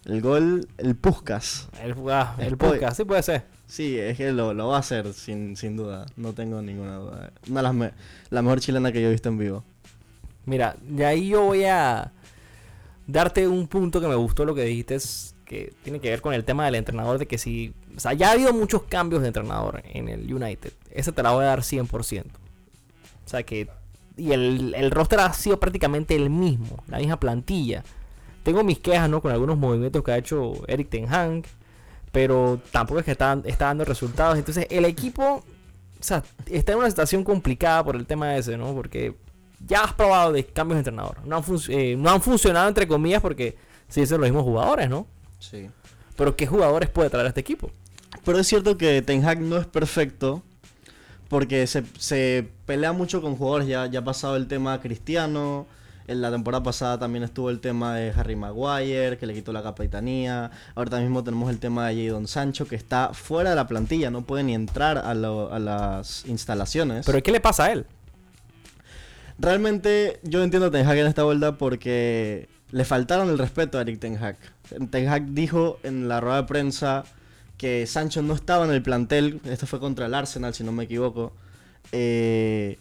[0.05, 1.69] El gol, el Puskas.
[1.83, 3.45] El, ah, el podcast, sí puede ser.
[3.67, 7.31] Sí, es que lo, lo va a hacer sin, sin duda, no tengo ninguna duda.
[7.49, 7.93] Una de las me-
[8.29, 9.64] la mejor chilena que yo he visto en vivo.
[10.45, 12.12] Mira, de ahí yo voy a
[13.07, 14.99] darte un punto que me gustó lo que dijiste,
[15.45, 18.29] que tiene que ver con el tema del entrenador, de que si o sea, ya
[18.29, 20.73] ha habido muchos cambios de entrenador en el United.
[20.91, 22.25] Esa te la voy a dar 100%.
[22.25, 23.69] O sea que.
[24.17, 27.83] Y el, el roster ha sido prácticamente el mismo, la misma plantilla.
[28.43, 29.21] Tengo mis quejas, ¿no?
[29.21, 31.45] Con algunos movimientos que ha hecho Eric Ten Hag.
[32.13, 34.39] Pero tampoco es que está, está dando resultados.
[34.39, 35.45] Entonces, el equipo.
[36.01, 38.75] O sea, está en una situación complicada por el tema ese, ¿no?
[38.75, 39.17] Porque
[39.67, 41.25] ya has probado de cambios de entrenador.
[41.25, 43.57] No han, eh, no han funcionado, entre comillas, porque
[43.89, 45.07] sí son los mismos jugadores, ¿no?
[45.51, 45.69] Sí.
[46.17, 47.71] Pero ¿qué jugadores puede traer a este equipo?
[48.25, 50.43] Pero es cierto que Ten Hag no es perfecto
[51.29, 53.67] porque se, se pelea mucho con jugadores.
[53.69, 55.67] Ya, ya ha pasado el tema Cristiano.
[56.07, 59.63] En la temporada pasada también estuvo el tema de Harry Maguire, que le quitó la
[59.63, 60.51] capitanía.
[60.75, 64.21] Ahorita mismo tenemos el tema de Jadon Sancho, que está fuera de la plantilla, no
[64.23, 67.07] puede ni entrar a, lo- a las instalaciones.
[67.07, 67.87] Pero ¿qué le pasa a él?
[69.39, 73.81] Realmente yo entiendo a Ten Hag en esta vuelta porque le faltaron el respeto a
[73.81, 74.37] Eric Ten Hag.
[74.90, 77.05] Ten Hag dijo en la rueda de prensa
[77.57, 80.85] que Sancho no estaba en el plantel, esto fue contra el Arsenal si no me
[80.85, 81.33] equivoco,
[81.92, 82.79] eh,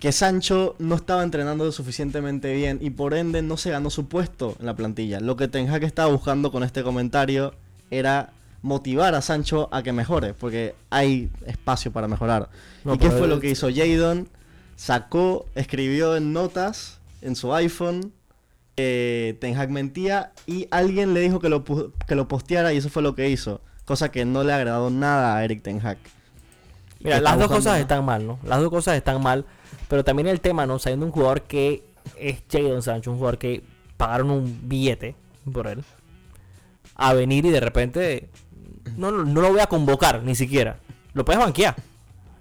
[0.00, 4.56] que Sancho no estaba entrenando suficientemente bien y por ende no se ganó su puesto
[4.60, 5.20] en la plantilla.
[5.20, 7.54] Lo que Ten Hag estaba buscando con este comentario
[7.90, 12.48] era motivar a Sancho a que mejore, porque hay espacio para mejorar.
[12.84, 14.28] No, ¿Y qué fue lo que hizo Jadon?
[14.76, 18.12] Sacó, escribió en notas en su iPhone
[18.78, 22.88] que Ten Hag mentía y alguien le dijo que lo, que lo posteara y eso
[22.88, 23.60] fue lo que hizo.
[23.84, 25.98] Cosa que no le agradó nada a Eric Ten Hag.
[27.00, 28.38] Mira, las dos cosas están mal, ¿no?
[28.44, 29.46] Las dos cosas están mal.
[29.88, 30.78] Pero también el tema, ¿no?
[30.78, 31.82] Sabiendo un jugador que
[32.20, 33.64] es Jadon Sancho, un jugador que
[33.96, 35.16] pagaron un billete
[35.52, 35.82] por él.
[36.94, 38.28] A venir y de repente
[38.96, 40.78] no, no, no lo voy a convocar ni siquiera.
[41.14, 41.74] Lo puedes banquear.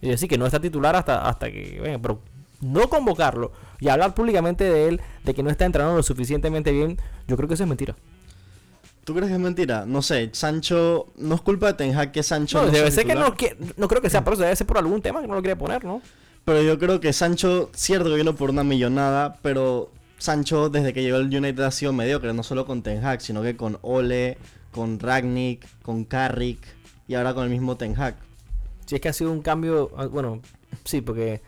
[0.02, 1.98] Y decir que no está titular hasta, hasta que venga.
[1.98, 2.22] Pero
[2.62, 6.98] no convocarlo y hablar públicamente de él, de que no está entrenando lo suficientemente bien,
[7.28, 7.96] yo creo que eso es mentira.
[9.04, 9.86] ¿Tú crees que es mentira?
[9.86, 13.06] No sé, Sancho, no es culpa de Ten Hag que Sancho No, no debe ser
[13.06, 15.28] que no, que- no creo que sea por eso, debe ser por algún tema que
[15.28, 16.02] no lo quiere poner, ¿no?
[16.44, 21.04] Pero yo creo que Sancho, cierto que vino por una millonada, pero Sancho desde que
[21.04, 24.38] llegó al United ha sido mediocre, no solo con Ten Hag, sino que con Ole,
[24.72, 26.60] con Ragnick, con Carrick
[27.08, 28.16] y ahora con el mismo Ten Hag.
[28.86, 30.42] Si es que ha sido un cambio, ah, bueno,
[30.84, 31.42] sí, porque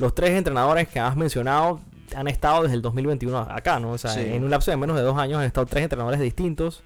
[0.00, 1.80] los tres entrenadores que has mencionado
[2.16, 3.92] han estado desde el 2021 acá, ¿no?
[3.92, 4.20] O sea, Sí.
[4.20, 6.82] en un lapso de menos de dos años han estado tres entrenadores distintos.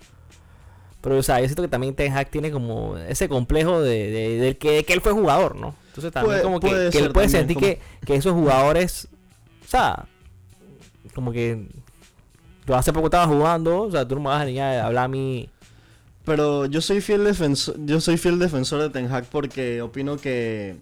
[1.00, 4.56] Pero, o sea, yo siento que también Ten Hag tiene como ese complejo de, de-
[4.58, 5.74] que, de que él fue jugador, ¿no?
[5.88, 9.08] Entonces también Puede- como que, puede que él puede sentir como- que, que esos jugadores,
[9.64, 10.06] o sea,
[11.14, 11.66] como que
[12.66, 15.04] yo hace poco estaba jugando, o sea, tú no me vas a venir a hablar
[15.04, 15.48] a mí.
[16.24, 20.76] Pero yo soy fiel defensor, yo soy fiel defensor de Ten Hag porque opino que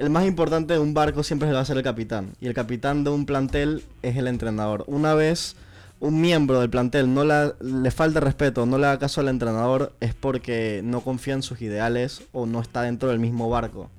[0.00, 2.32] el más importante de un barco siempre va a ser el capitán.
[2.40, 4.82] Y el capitán de un plantel es el entrenador.
[4.86, 5.56] Una vez
[6.00, 10.14] un miembro del plantel no le falta respeto, no le da caso al entrenador, es
[10.14, 13.90] porque no confía en sus ideales o no está dentro del mismo barco.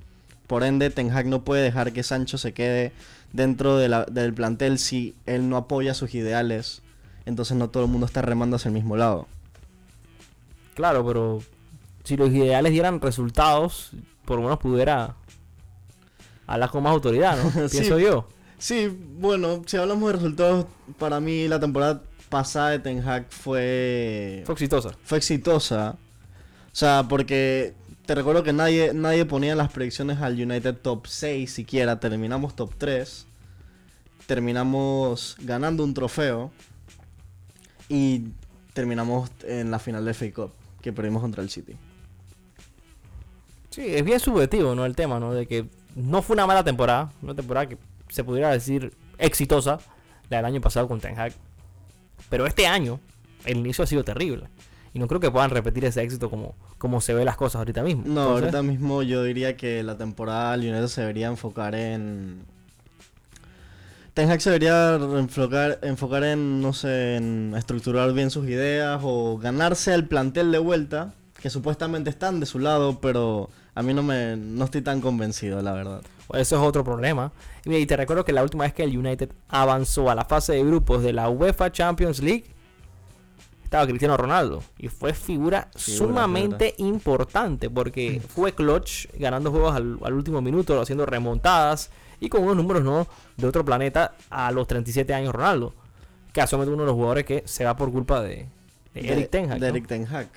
[0.48, 2.92] Por ende, Ten Hag no puede dejar que Sancho se quede
[3.32, 6.82] dentro del plantel si él no apoya sus ideales.
[7.26, 9.28] Entonces no todo el mundo está remando hacia el mismo lado.
[10.74, 11.42] Claro, pero
[12.02, 13.92] si los ideales dieran resultados,
[14.24, 15.14] por lo menos pudiera
[16.54, 17.50] hablar con más autoridad, ¿no?
[17.68, 17.78] Sí.
[17.78, 18.28] Pienso yo.
[18.58, 18.88] Sí,
[19.18, 20.66] bueno, si hablamos de resultados,
[20.98, 24.92] para mí la temporada pasada de Ten Hag fue, Fue exitosa.
[25.04, 25.96] fue exitosa.
[26.72, 27.74] O sea, porque
[28.06, 31.98] te recuerdo que nadie, nadie ponía en las predicciones al United top 6 siquiera.
[32.00, 33.26] Terminamos top 3.
[34.26, 36.50] Terminamos ganando un trofeo.
[37.88, 38.28] Y
[38.72, 41.74] terminamos en la final de FA Cup, que perdimos contra el City.
[43.70, 44.86] Sí, es bien subjetivo, ¿no?
[44.86, 45.34] El tema, ¿no?
[45.34, 47.78] De que no fue una mala temporada, una temporada que
[48.08, 49.78] se pudiera decir exitosa,
[50.30, 51.32] la del año pasado con Ten Hag.
[52.28, 53.00] Pero este año,
[53.44, 54.48] el inicio ha sido terrible.
[54.94, 57.82] Y no creo que puedan repetir ese éxito como, como se ve las cosas ahorita
[57.82, 58.02] mismo.
[58.04, 62.44] No, Entonces, ahorita mismo yo diría que la temporada United se debería enfocar en.
[64.12, 69.38] Ten Hag se debería enfocar, enfocar en, no sé, en estructurar bien sus ideas o
[69.38, 74.04] ganarse al plantel de vuelta, que supuestamente están de su lado, pero a mí no
[74.04, 76.02] me no estoy tan convencido, la verdad.
[76.34, 77.32] Eso es otro problema.
[77.64, 80.24] Y, mira, y te recuerdo que la última vez que el United avanzó a la
[80.24, 82.44] fase de grupos de la UEFA Champions League
[83.64, 84.62] estaba Cristiano Ronaldo.
[84.78, 90.80] Y fue figura, Figura, sumamente importante porque fue clutch ganando juegos al, al último minuto,
[90.80, 95.74] haciendo remontadas y con unos números no de otro planeta a los 37 años Ronaldo.
[96.32, 98.46] Casualmente uno de los jugadores que se va por culpa de,
[98.94, 99.58] de Eric Ten Hag.
[99.58, 99.74] de ¿no?
[99.74, 100.28] Eric Ten Hag.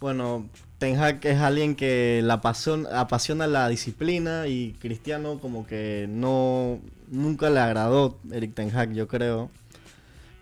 [0.00, 0.46] Bueno,
[0.78, 6.78] Ten Hag es alguien que la apasiona, apasiona la disciplina y Cristiano como que no
[7.10, 9.50] nunca le agradó Eric Ten Hag, yo creo.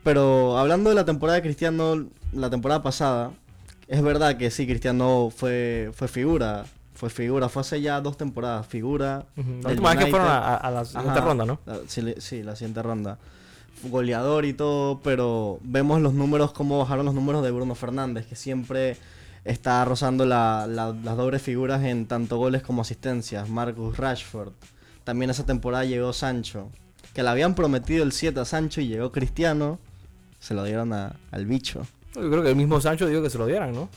[0.02, 3.30] Pero hablando de la temporada de Cristiano, la temporada pasada,
[3.88, 6.64] es verdad que sí, Cristiano fue, fue figura.
[6.94, 8.66] Fue figura, fue hace ya dos temporadas.
[8.66, 9.26] Figura.
[9.62, 11.58] La última vez que fueron a, a- la siguiente Ajá, ronda, ¿no?
[11.66, 13.18] la- sí, sí, la siguiente ronda.
[13.84, 18.34] Goleador y todo, pero vemos los números, cómo bajaron los números de Bruno Fernández, que
[18.36, 18.96] siempre
[19.46, 23.48] está rozando la- la- las dobles figuras en tanto goles como asistencias.
[23.48, 24.52] Marcus Rashford.
[25.04, 26.68] También esa temporada llegó Sancho,
[27.14, 29.78] que le habían prometido el 7 a Sancho y llegó Cristiano.
[30.40, 31.86] Se lo dieron a- al bicho.
[32.14, 33.88] Yo creo que el mismo Sancho dijo que se lo dieran, ¿no?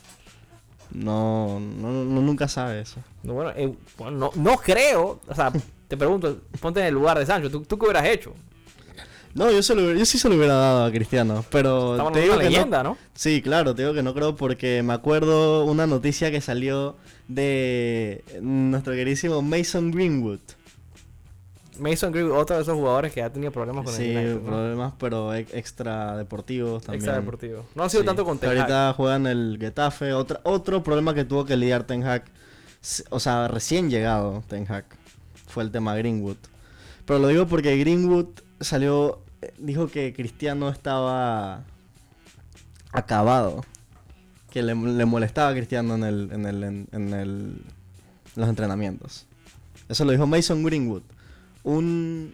[0.91, 2.99] No, no, no- nunca sabe eso.
[3.23, 5.19] No, bueno, eh, bueno, no, no creo.
[5.27, 5.51] O sea,
[5.87, 7.49] te pregunto, ponte en el lugar de Sancho.
[7.51, 8.33] ¿Tú, tú qué hubieras hecho?
[9.35, 12.13] No, yo, se lo hubiera- yo sí se lo hubiera dado a Cristiano, pero Estamos
[12.13, 12.97] te digo una que no- leyenda, ¿no?
[13.13, 16.95] Sí, claro, te digo que no creo porque me acuerdo una noticia que salió
[17.27, 20.39] de nuestro queridísimo Mason Greenwood.
[21.77, 24.41] Mason Greenwood, otro de esos jugadores que ha tenido problemas con Sí, el United, ¿no?
[24.45, 27.01] problemas, pero ex- extra deportivos también.
[27.03, 27.65] Extra deportivo.
[27.75, 28.57] No ha sido Sí, tanto con Ten Hag.
[28.59, 30.11] Ahorita juegan el Getafe.
[30.13, 32.25] Otra, otro problema que tuvo que lidiar Ten Hag,
[33.11, 34.85] o sea, recién llegado Ten Hag,
[35.47, 36.35] fue el tema Greenwood.
[37.05, 38.27] Pero lo digo porque Greenwood
[38.59, 41.63] salió, eh, dijo que Cristiano estaba
[42.91, 43.65] acabado.
[44.49, 47.61] Que le, le molestaba a Cristiano en el, en el, en, en el, en
[48.35, 49.27] los entrenamientos.
[49.87, 51.03] Eso lo dijo Mason Greenwood.
[51.63, 52.33] Un,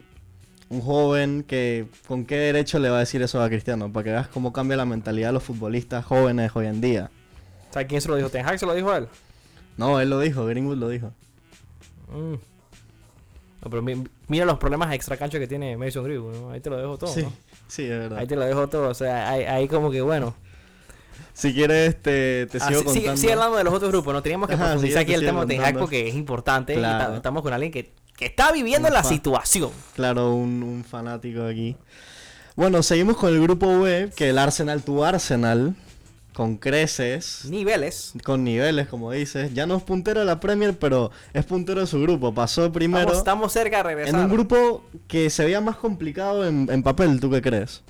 [0.70, 4.12] un joven que con qué derecho le va a decir eso a Cristiano, para que
[4.12, 7.12] veas cómo cambia la mentalidad de los futbolistas jóvenes hoy en día.
[7.72, 8.30] ¿Sabes quién se lo dijo?
[8.30, 9.08] ¿Ten Hag se lo dijo a él?
[9.76, 11.12] No, él lo dijo, Greenwood lo dijo.
[12.14, 12.36] Mm.
[13.66, 16.52] No, pero mi- mira los problemas extra cancha que tiene Mason Greenwood, ¿no?
[16.52, 17.34] Ahí te lo dejo todo, sí, ¿no?
[17.68, 18.20] sí, es verdad.
[18.20, 18.90] Ahí te lo dejo todo.
[18.90, 20.36] O sea, ahí, ahí como que bueno.
[21.34, 23.18] Si quieres, te, te Ah, sigo sí- sigue, contando.
[23.22, 24.22] sigue hablando de los otros grupos, ¿no?
[24.22, 25.80] Teníamos que Ajá, profundizar sí, aquí el tema de Ten Hag contando.
[25.82, 26.76] porque es importante.
[26.76, 27.10] Claro.
[27.12, 29.10] ta- estamos con alguien que, que está viviendo la Ufa.
[29.10, 29.72] situación.
[29.96, 31.76] Claro, un, un fanático aquí.
[32.56, 35.76] Bueno, seguimos con el grupo B, que el Arsenal, tu Arsenal,
[36.36, 38.14] con creces, Niveles.
[38.26, 39.54] con niveles, como dices.
[39.54, 42.34] Ya no es puntero de la Premier, pero es puntero de su grupo.
[42.34, 44.16] Pasó primero Estamos, estamos cerca de regresar.
[44.16, 47.82] en un grupo que se veía más complicado en, en papel, ¿tú qué crees?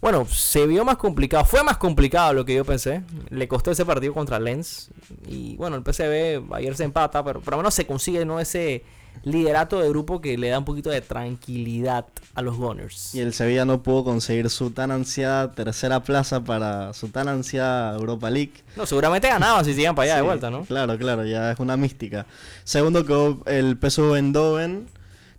[0.00, 1.44] Bueno, se vio más complicado.
[1.44, 3.02] Fue más complicado lo que yo pensé.
[3.30, 4.88] Le costó ese partido contra Lens.
[5.26, 8.38] Y bueno, el PSV ayer se empata, pero por lo menos se consigue ¿no?
[8.40, 8.84] ese
[9.22, 13.14] liderato de grupo que le da un poquito de tranquilidad a los Gunners.
[13.14, 17.96] Y el Sevilla no pudo conseguir su tan ansiada tercera plaza para su tan ansiada
[17.96, 18.52] Europa League.
[18.76, 20.64] No, seguramente ganaban si siguen para allá de vuelta, ¿no?
[20.64, 22.26] Claro, claro, ya es una mística.
[22.64, 24.86] Segundo quedó el PSV Eindhoven.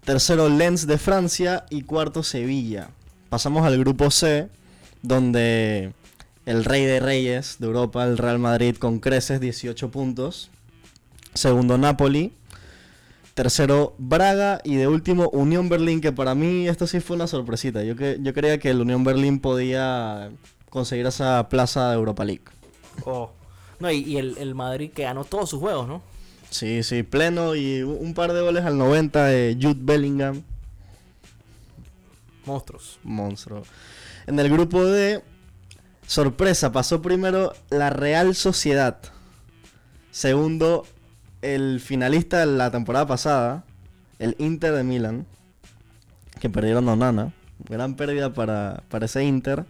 [0.04, 1.66] Tercero Lens de Francia.
[1.70, 2.90] Y cuarto Sevilla.
[3.30, 4.50] Pasamos al grupo C,
[5.02, 5.94] donde
[6.46, 10.50] el rey de reyes de Europa, el Real Madrid, con creces, 18 puntos.
[11.34, 12.34] Segundo Napoli.
[13.42, 14.62] Tercero Braga.
[14.64, 17.84] Y de último Unión Berlín, que para mí esto sí fue una sorpresita.
[17.84, 20.30] Yo, que, yo creía que el Unión Berlín podía
[20.70, 22.44] conseguir esa plaza de Europa League.
[23.04, 23.32] Oh.
[23.80, 26.04] No, y, y el, el Madrid que ganó todos sus juegos, ¿no?
[26.52, 30.44] Sí, sí, pleno y un un par de goles al 90 de Jude Bellingham,
[32.46, 33.00] Monstruos.
[33.02, 33.64] monstruo.
[34.28, 35.24] En el grupo D,
[36.06, 39.00] sorpresa, pasó primero la Real Sociedad.
[40.12, 40.86] Segundo,
[41.42, 43.64] el finalista de la temporada pasada,
[44.20, 45.26] el Inter de Milán,
[46.40, 47.34] que perdieron a Onana.
[47.70, 49.66] Gran pérdida para, para ese Inter.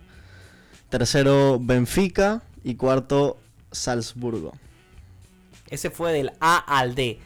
[0.90, 2.42] Tercero, Benfica.
[2.64, 3.40] Y cuarto,
[3.72, 4.54] Salzburgo.
[5.70, 7.20] Ese fue del A al D.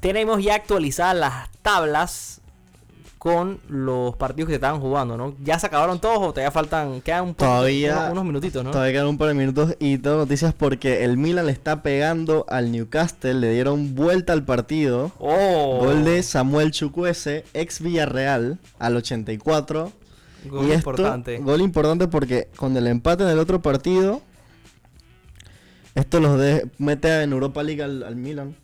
[0.00, 2.41] Tenemos ya actualizadas las tablas
[3.22, 5.32] con los partidos que se estaban jugando, ¿no?
[5.44, 8.72] ¿Ya se acabaron todos o todavía faltan, quedan un poco- Todavía- unos, unos minutitos, ¿no?
[8.72, 12.44] Todavía quedan un par de minutos y tengo noticias porque el Milan le está pegando
[12.48, 15.12] al Newcastle, le dieron vuelta al partido.
[15.20, 19.92] Oh, Gol de Samuel Chukwueze, ex Villarreal, al 84.
[20.50, 21.38] gol y esto, importante.
[21.38, 24.20] gol importante porque con el empate en el otro partido,
[25.94, 28.56] esto los de, mete en Europa League al, al Milan.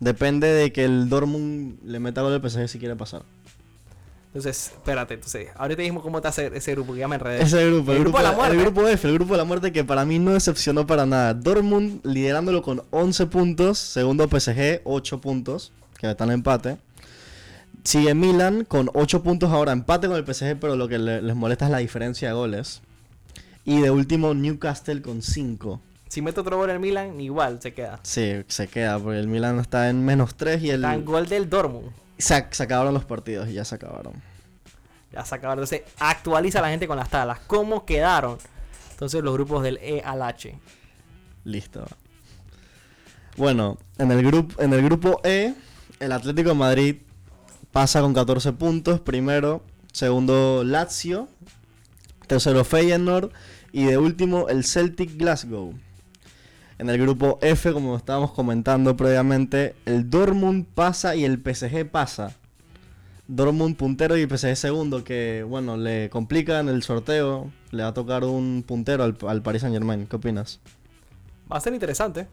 [0.00, 3.22] Depende de que el Dortmund le meta gol al PSG si quiere pasar.
[4.34, 7.40] Entonces, espérate, entonces, ahorita mismo cómo está ese, ese grupo, que ya me enredé.
[7.40, 8.56] Ese grupo, el, El grupo grupo, de la muerte.
[8.56, 11.34] el grupo F, el grupo de la muerte que para mí no decepcionó para nada.
[11.34, 16.78] Dortmund liderándolo con 11 puntos, segundo PSG 8 puntos, que están en empate.
[17.84, 21.36] Sigue Milan con 8 puntos ahora, empate con el PSG, pero lo que le- les
[21.36, 22.80] molesta es la diferencia de goles.
[23.64, 25.80] Y de último Newcastle con 5.
[26.08, 28.00] Si mete otro gol en el Milan, igual se queda.
[28.02, 30.76] Sí, se queda, porque el Milan está en menos 3 y el...
[30.84, 31.90] Está en gol del Dortmund.
[32.18, 34.12] Se, se acabaron los partidos y ya se acabaron.
[35.14, 35.62] Ya se acabaron.
[35.62, 37.38] Entonces, actualiza la gente con las tablas.
[37.46, 38.38] ¿Cómo quedaron?
[38.90, 40.58] Entonces, los grupos del E al H.
[41.44, 41.84] Listo.
[43.36, 45.54] Bueno, en el, grupo en el grupo E,
[46.00, 46.96] el Atlético de Madrid
[47.70, 49.00] pasa con 14 puntos.
[49.00, 49.62] Primero,
[49.92, 51.28] segundo Lazio.
[52.26, 53.30] Tercero Feyenoord.
[53.70, 55.74] Y de último, el Celtic Glasgow.
[56.78, 62.34] En el grupo F, como estábamos comentando previamente, el Dortmund pasa y el PSG pasa.
[63.26, 67.50] Dortmund puntero y PSG segundo, que bueno, le complican el sorteo.
[67.70, 70.06] Le va a tocar un puntero al, al Paris Saint Germain.
[70.06, 70.60] ¿Qué opinas?
[71.50, 72.26] Va a ser interesante.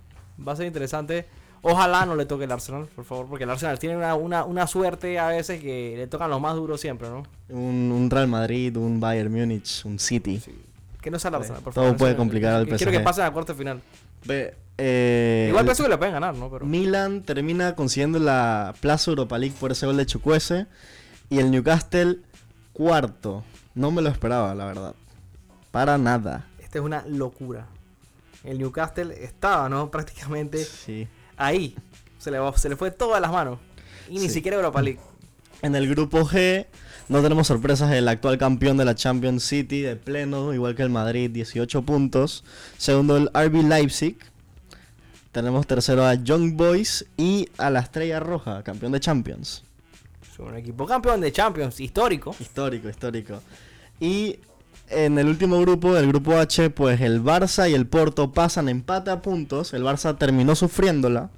[0.46, 1.26] Va a ser interesante.
[1.64, 4.66] Ojalá no le toque el Arsenal, por favor, porque el Arsenal tiene una, una, una
[4.66, 7.22] suerte a veces que le tocan los más duros siempre, ¿no?
[7.50, 10.40] Un, un Real Madrid, un Bayern Múnich, un City.
[10.40, 10.56] Sí.
[11.00, 11.98] Que no sea el Arsenal, por Todo favor.
[11.98, 13.04] puede Eso- complicar al que Quiero que PSG.
[13.04, 13.80] pasen a la cuarta final.
[14.26, 16.50] Ve, eh, Igual pienso que le pueden ganar, ¿no?
[16.50, 20.66] Pero Milan termina consiguiendo la Plaza Europa League por ese gol de Chukwueze.
[21.30, 22.18] Y el Newcastle
[22.74, 23.44] cuarto.
[23.76, 24.96] No me lo esperaba, la verdad.
[25.72, 26.48] Para nada.
[26.60, 27.68] esta es una locura.
[28.44, 29.92] El Newcastle estaba, ¿no?
[29.92, 31.08] Prácticamente Sí.
[31.38, 31.76] ahí.
[32.18, 33.60] Se le, se le fue todas las manos.
[34.10, 34.30] Y ni Sí.
[34.36, 35.00] siquiera Europa League.
[35.62, 36.66] En el grupo G
[37.08, 37.92] no tenemos sorpresas.
[37.92, 42.44] El actual campeón de la Champions City de pleno, igual que el Madrid, 18 puntos.
[42.78, 44.18] Segundo el RB Leipzig.
[45.32, 49.64] Tenemos tercero a Young Boys y a la Estrella Roja, campeón de Champions.
[50.22, 52.36] Es un equipo campeón de Champions, histórico.
[52.38, 53.42] Histórico, histórico.
[54.00, 54.40] Y
[54.90, 59.10] en el último grupo, el grupo H, pues el Barça y el Porto pasan empate
[59.10, 59.74] a puntos.
[59.74, 61.30] El Barça terminó sufriéndola.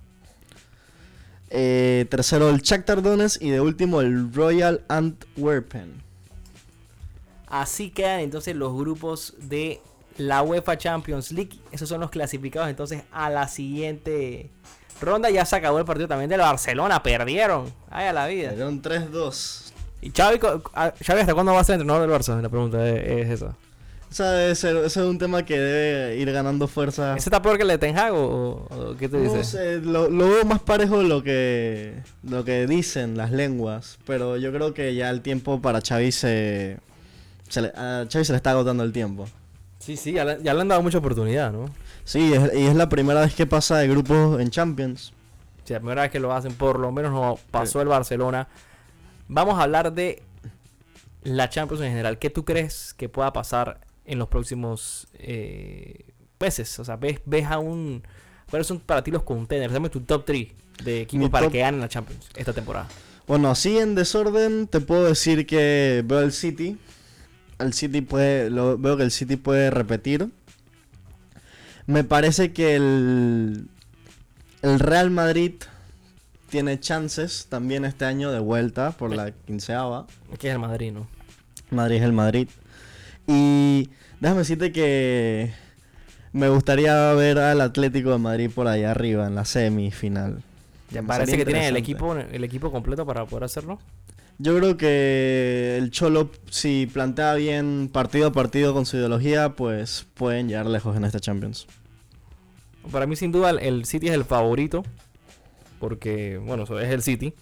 [1.51, 6.01] Eh, tercero el Shakhtar Donetsk y de último el Royal Antwerpen.
[7.45, 9.79] Así quedan entonces los grupos de
[10.17, 11.59] la UEFA Champions League.
[11.71, 14.49] Esos son los clasificados entonces a la siguiente
[15.01, 15.29] ronda.
[15.29, 17.01] Ya se acabó el partido también del Barcelona.
[17.03, 17.71] Perdieron.
[17.89, 18.51] Ay, a la vida.
[18.51, 19.71] Dieron 3-2.
[20.01, 22.41] ¿Y Xavi, co- a- Xavi hasta cuándo va a ser entrenador del Barça?
[22.41, 23.55] La pregunta es, es esa.
[24.11, 27.15] O sea, debe ser- ese es un tema que debe ir ganando fuerza.
[27.17, 29.43] ¿Ese está peor que el de Ten Hag o, qué te No dice?
[29.43, 33.97] sé, lo, lo veo más parejo de lo que, lo que dicen las lenguas.
[34.05, 36.77] Pero yo creo que ya el tiempo para Xavi se...
[37.49, 39.27] se le- a Xavi se le está agotando el tiempo.
[39.83, 41.65] Sí, sí, ya le, ya le han dado mucha oportunidad, ¿no?
[42.05, 45.11] Sí, es- y es la primera vez que pasa de grupos en Champions.
[45.65, 48.47] Sí, la primera vez que lo hacen, por lo menos no pasó el Barcelona.
[49.27, 50.21] Vamos a hablar de
[51.23, 52.17] la Champions en general.
[52.19, 56.05] ¿Qué tú crees que pueda pasar en los próximos eh,
[56.39, 56.79] meses?
[56.79, 58.03] O sea, ¿ves, ves a un...
[58.49, 59.73] ¿Cuáles son para ti los contenders?
[59.73, 60.47] Dame tu top 3
[60.83, 62.87] de equipos para top- que ganen la Champions esta temporada.
[63.25, 66.77] Bueno, así en desorden te puedo decir que veo el City.
[67.63, 70.29] El City puede, lo, veo que el City puede repetir.
[71.87, 73.67] Me parece que el,
[74.61, 75.53] el Real Madrid
[76.49, 80.05] tiene chances también este año de vuelta por la quinceava.
[80.37, 81.07] Que es el Madrid, ¿no?
[81.71, 82.47] Madrid es el Madrid.
[83.27, 83.89] Y
[84.19, 85.51] déjame decirte que
[86.31, 90.43] me gustaría ver al Atlético de Madrid por allá arriba en la semifinal.
[90.91, 93.79] ¿Te Me parece que tienen el equipo, el equipo completo para poder hacerlo?
[94.39, 100.05] Yo creo que el Cholo, si plantea bien partido a partido con su ideología, pues
[100.15, 101.67] pueden llegar lejos en esta Champions.
[102.91, 104.83] Para mí, sin duda, el- City es el favorito.
[105.79, 107.33] Porque, bueno, es el City.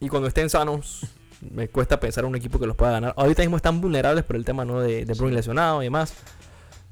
[0.00, 1.06] Y cuando estén sanos,
[1.54, 3.14] me cuesta pensar en un equipo que los pueda ganar.
[3.16, 4.80] Ahorita mismo están vulnerables por el tema ¿no?
[4.80, 6.12] de, de lesionado y demás.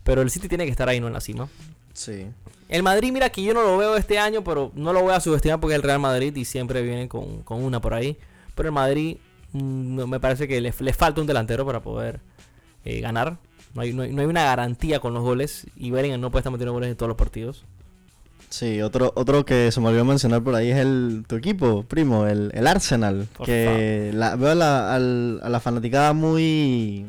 [0.04, 1.08] Pero el City tiene que estar ahí, ¿no?
[1.08, 1.48] En la cima.
[1.92, 2.26] Sí.
[2.68, 5.20] El Madrid, mira que yo no lo veo este año, pero no lo voy a
[5.20, 8.16] subestimar porque es el Real Madrid y siempre vienen con, con una por ahí.
[8.54, 9.16] Pero el Madrid
[9.52, 12.20] mm, no- me parece que le, le falta un delantero para poder
[12.84, 13.38] eh, ganar.
[13.74, 16.40] No hay, no, hay, no hay una garantía con los goles y Bellingham no puede
[16.42, 17.64] estar metiendo goles en todos los partidos.
[18.50, 22.26] Sí, otro, otro que se me olvidó mencionar por ahí es el tu equipo, primo,
[22.28, 23.26] el, el Arsenal.
[23.36, 27.04] Por que la- veo a la, al- a la fanaticada muy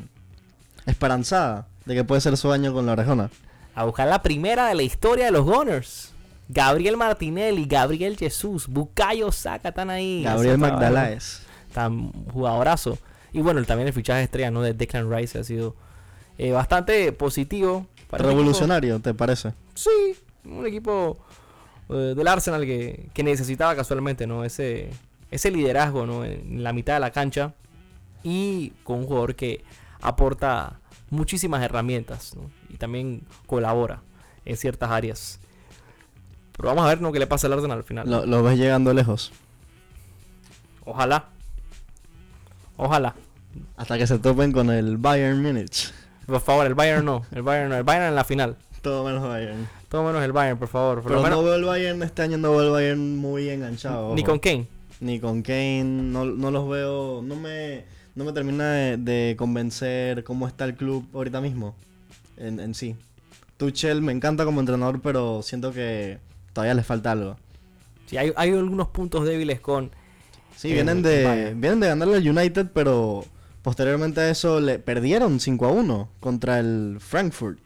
[0.86, 3.30] esperanzada de que puede ser su año con la orejona.
[3.76, 6.12] A buscar la primera de la historia de los Gunners.
[6.48, 10.22] Gabriel Martinelli, Gabriel Jesús, Bukayo Saka están ahí.
[10.22, 10.58] Gabriel.
[10.58, 11.42] Magdalaes.
[11.72, 12.98] tan jugadorazo.
[13.32, 14.62] Y bueno, también el fichaje estrella ¿no?
[14.62, 15.74] de Declan Rice ha sido
[16.38, 17.86] eh, bastante positivo.
[18.08, 19.52] para Revolucionario, ¿te parece?
[19.74, 21.18] Sí, un equipo
[21.88, 24.44] eh, del Arsenal que, que necesitaba casualmente ¿no?
[24.44, 24.90] ese,
[25.30, 26.24] ese liderazgo ¿no?
[26.24, 27.52] en la mitad de la cancha
[28.22, 29.64] y con un jugador que
[30.00, 30.80] aporta
[31.10, 32.50] muchísimas herramientas ¿no?
[32.70, 34.02] y también colabora
[34.44, 35.40] en ciertas áreas.
[36.56, 37.12] Pero vamos a ver ¿no?
[37.12, 38.08] qué le pasa al Arsenal al final.
[38.10, 39.32] Lo, lo ves llegando lejos.
[40.84, 41.26] Ojalá.
[42.76, 43.14] Ojalá.
[43.76, 45.92] Hasta que se topen con el Bayern Múnich.
[46.26, 47.24] Por favor, el Bayern no.
[47.32, 47.76] El Bayern no.
[47.76, 48.56] El Bayern en la final.
[48.82, 49.68] Todo menos Bayern.
[49.88, 51.02] Todo menos el Bayern, por favor.
[51.02, 54.14] Por Pero menos- no veo el Bayern, este año no veo el Bayern muy enganchado.
[54.14, 54.30] ni ojo.
[54.32, 54.66] con Kane.
[55.00, 57.84] Ni con Kane, no, no los veo, no me,
[58.14, 61.74] no me termina de, de convencer cómo está el club ahorita mismo,
[62.38, 62.96] en, en sí.
[63.58, 66.18] Tuchel me encanta como entrenador, pero siento que
[66.56, 67.36] todavía les falta algo.
[68.06, 69.90] Sí, hay, hay algunos puntos débiles con.
[70.56, 71.60] Sí, El vienen de, Bayern.
[71.60, 73.24] vienen de ganarle al United, pero,
[73.60, 77.58] Posteriormente a eso le perdieron 5 a 1 contra el Frankfurt.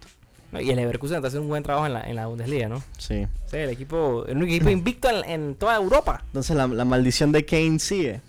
[0.51, 2.83] No, Y el Leverkusen está haciendo un buen trabajo en la, en la Bundesliga, ¿no?
[2.97, 3.27] Sí.
[3.47, 6.23] Sí, el equipo, el único equipo invicto en, en toda Europa.
[6.29, 8.23] Entonces la, la maldición de Kane sigue.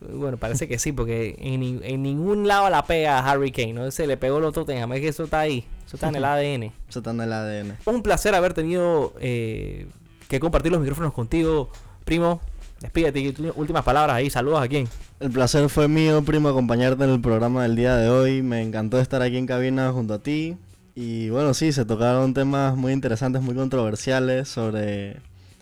[0.00, 3.72] Bueno, parece que sí, porque en, ni- en ningún lado la pega a Harry Kane,
[3.72, 3.90] ¿no?
[3.90, 6.72] Se le pegó el Tottenham, es que eso está ahí, eso está en el ADN.
[6.88, 7.76] Eso está en el ADN.
[7.84, 9.86] Un placer haber tenido eh,
[10.28, 11.70] que compartir los micrófonos contigo,
[12.04, 12.40] primo.
[12.80, 14.86] Despídete, últimas palabras ahí, saludos a quién.
[15.18, 18.40] El placer fue mío, primo, acompañarte en el programa del día de hoy.
[18.40, 20.56] Me encantó estar aquí en cabina junto a ti.
[20.94, 25.16] Y bueno, sí, se tocaron temas muy interesantes, muy controversiales sobre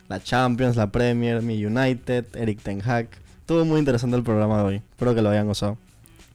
[0.08, 3.08] la Champions, la Premier, mi United, Eric Ten Hag.
[3.46, 4.82] Estuvo muy interesante el programa de hoy.
[4.90, 5.78] Espero que lo hayan gozado.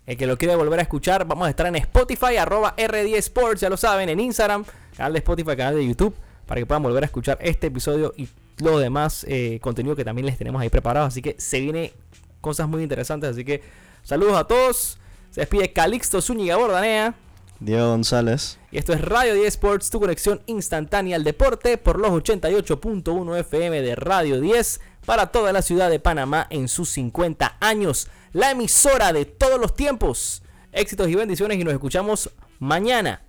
[0.08, 3.60] El que lo quiere volver a escuchar, vamos a estar en Spotify, arroba R10 Sports,
[3.60, 4.64] ya lo saben, en Instagram,
[4.96, 8.30] canal de Spotify, canal de YouTube, para que puedan volver a escuchar este episodio y
[8.60, 11.06] lo demás eh, contenido que también les tenemos ahí preparado.
[11.06, 11.92] Así que se viene
[12.40, 13.32] cosas muy interesantes.
[13.32, 13.62] Así que
[14.04, 14.98] saludos a todos.
[15.32, 17.14] Se despide Calixto Zúñiga Bordanea.
[17.60, 18.58] Diego González.
[18.72, 23.82] Y esto es Radio 10 Sports, tu conexión instantánea al deporte por los 88.1 FM
[23.82, 28.08] de Radio 10 para toda la ciudad de Panamá en sus 50 años.
[28.34, 30.44] La emisora de todos los tiempos.
[30.72, 32.30] Éxitos y bendiciones y nos escuchamos
[32.60, 33.22] mañana.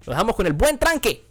[0.00, 1.24] Nos dejamos con el buen tranque.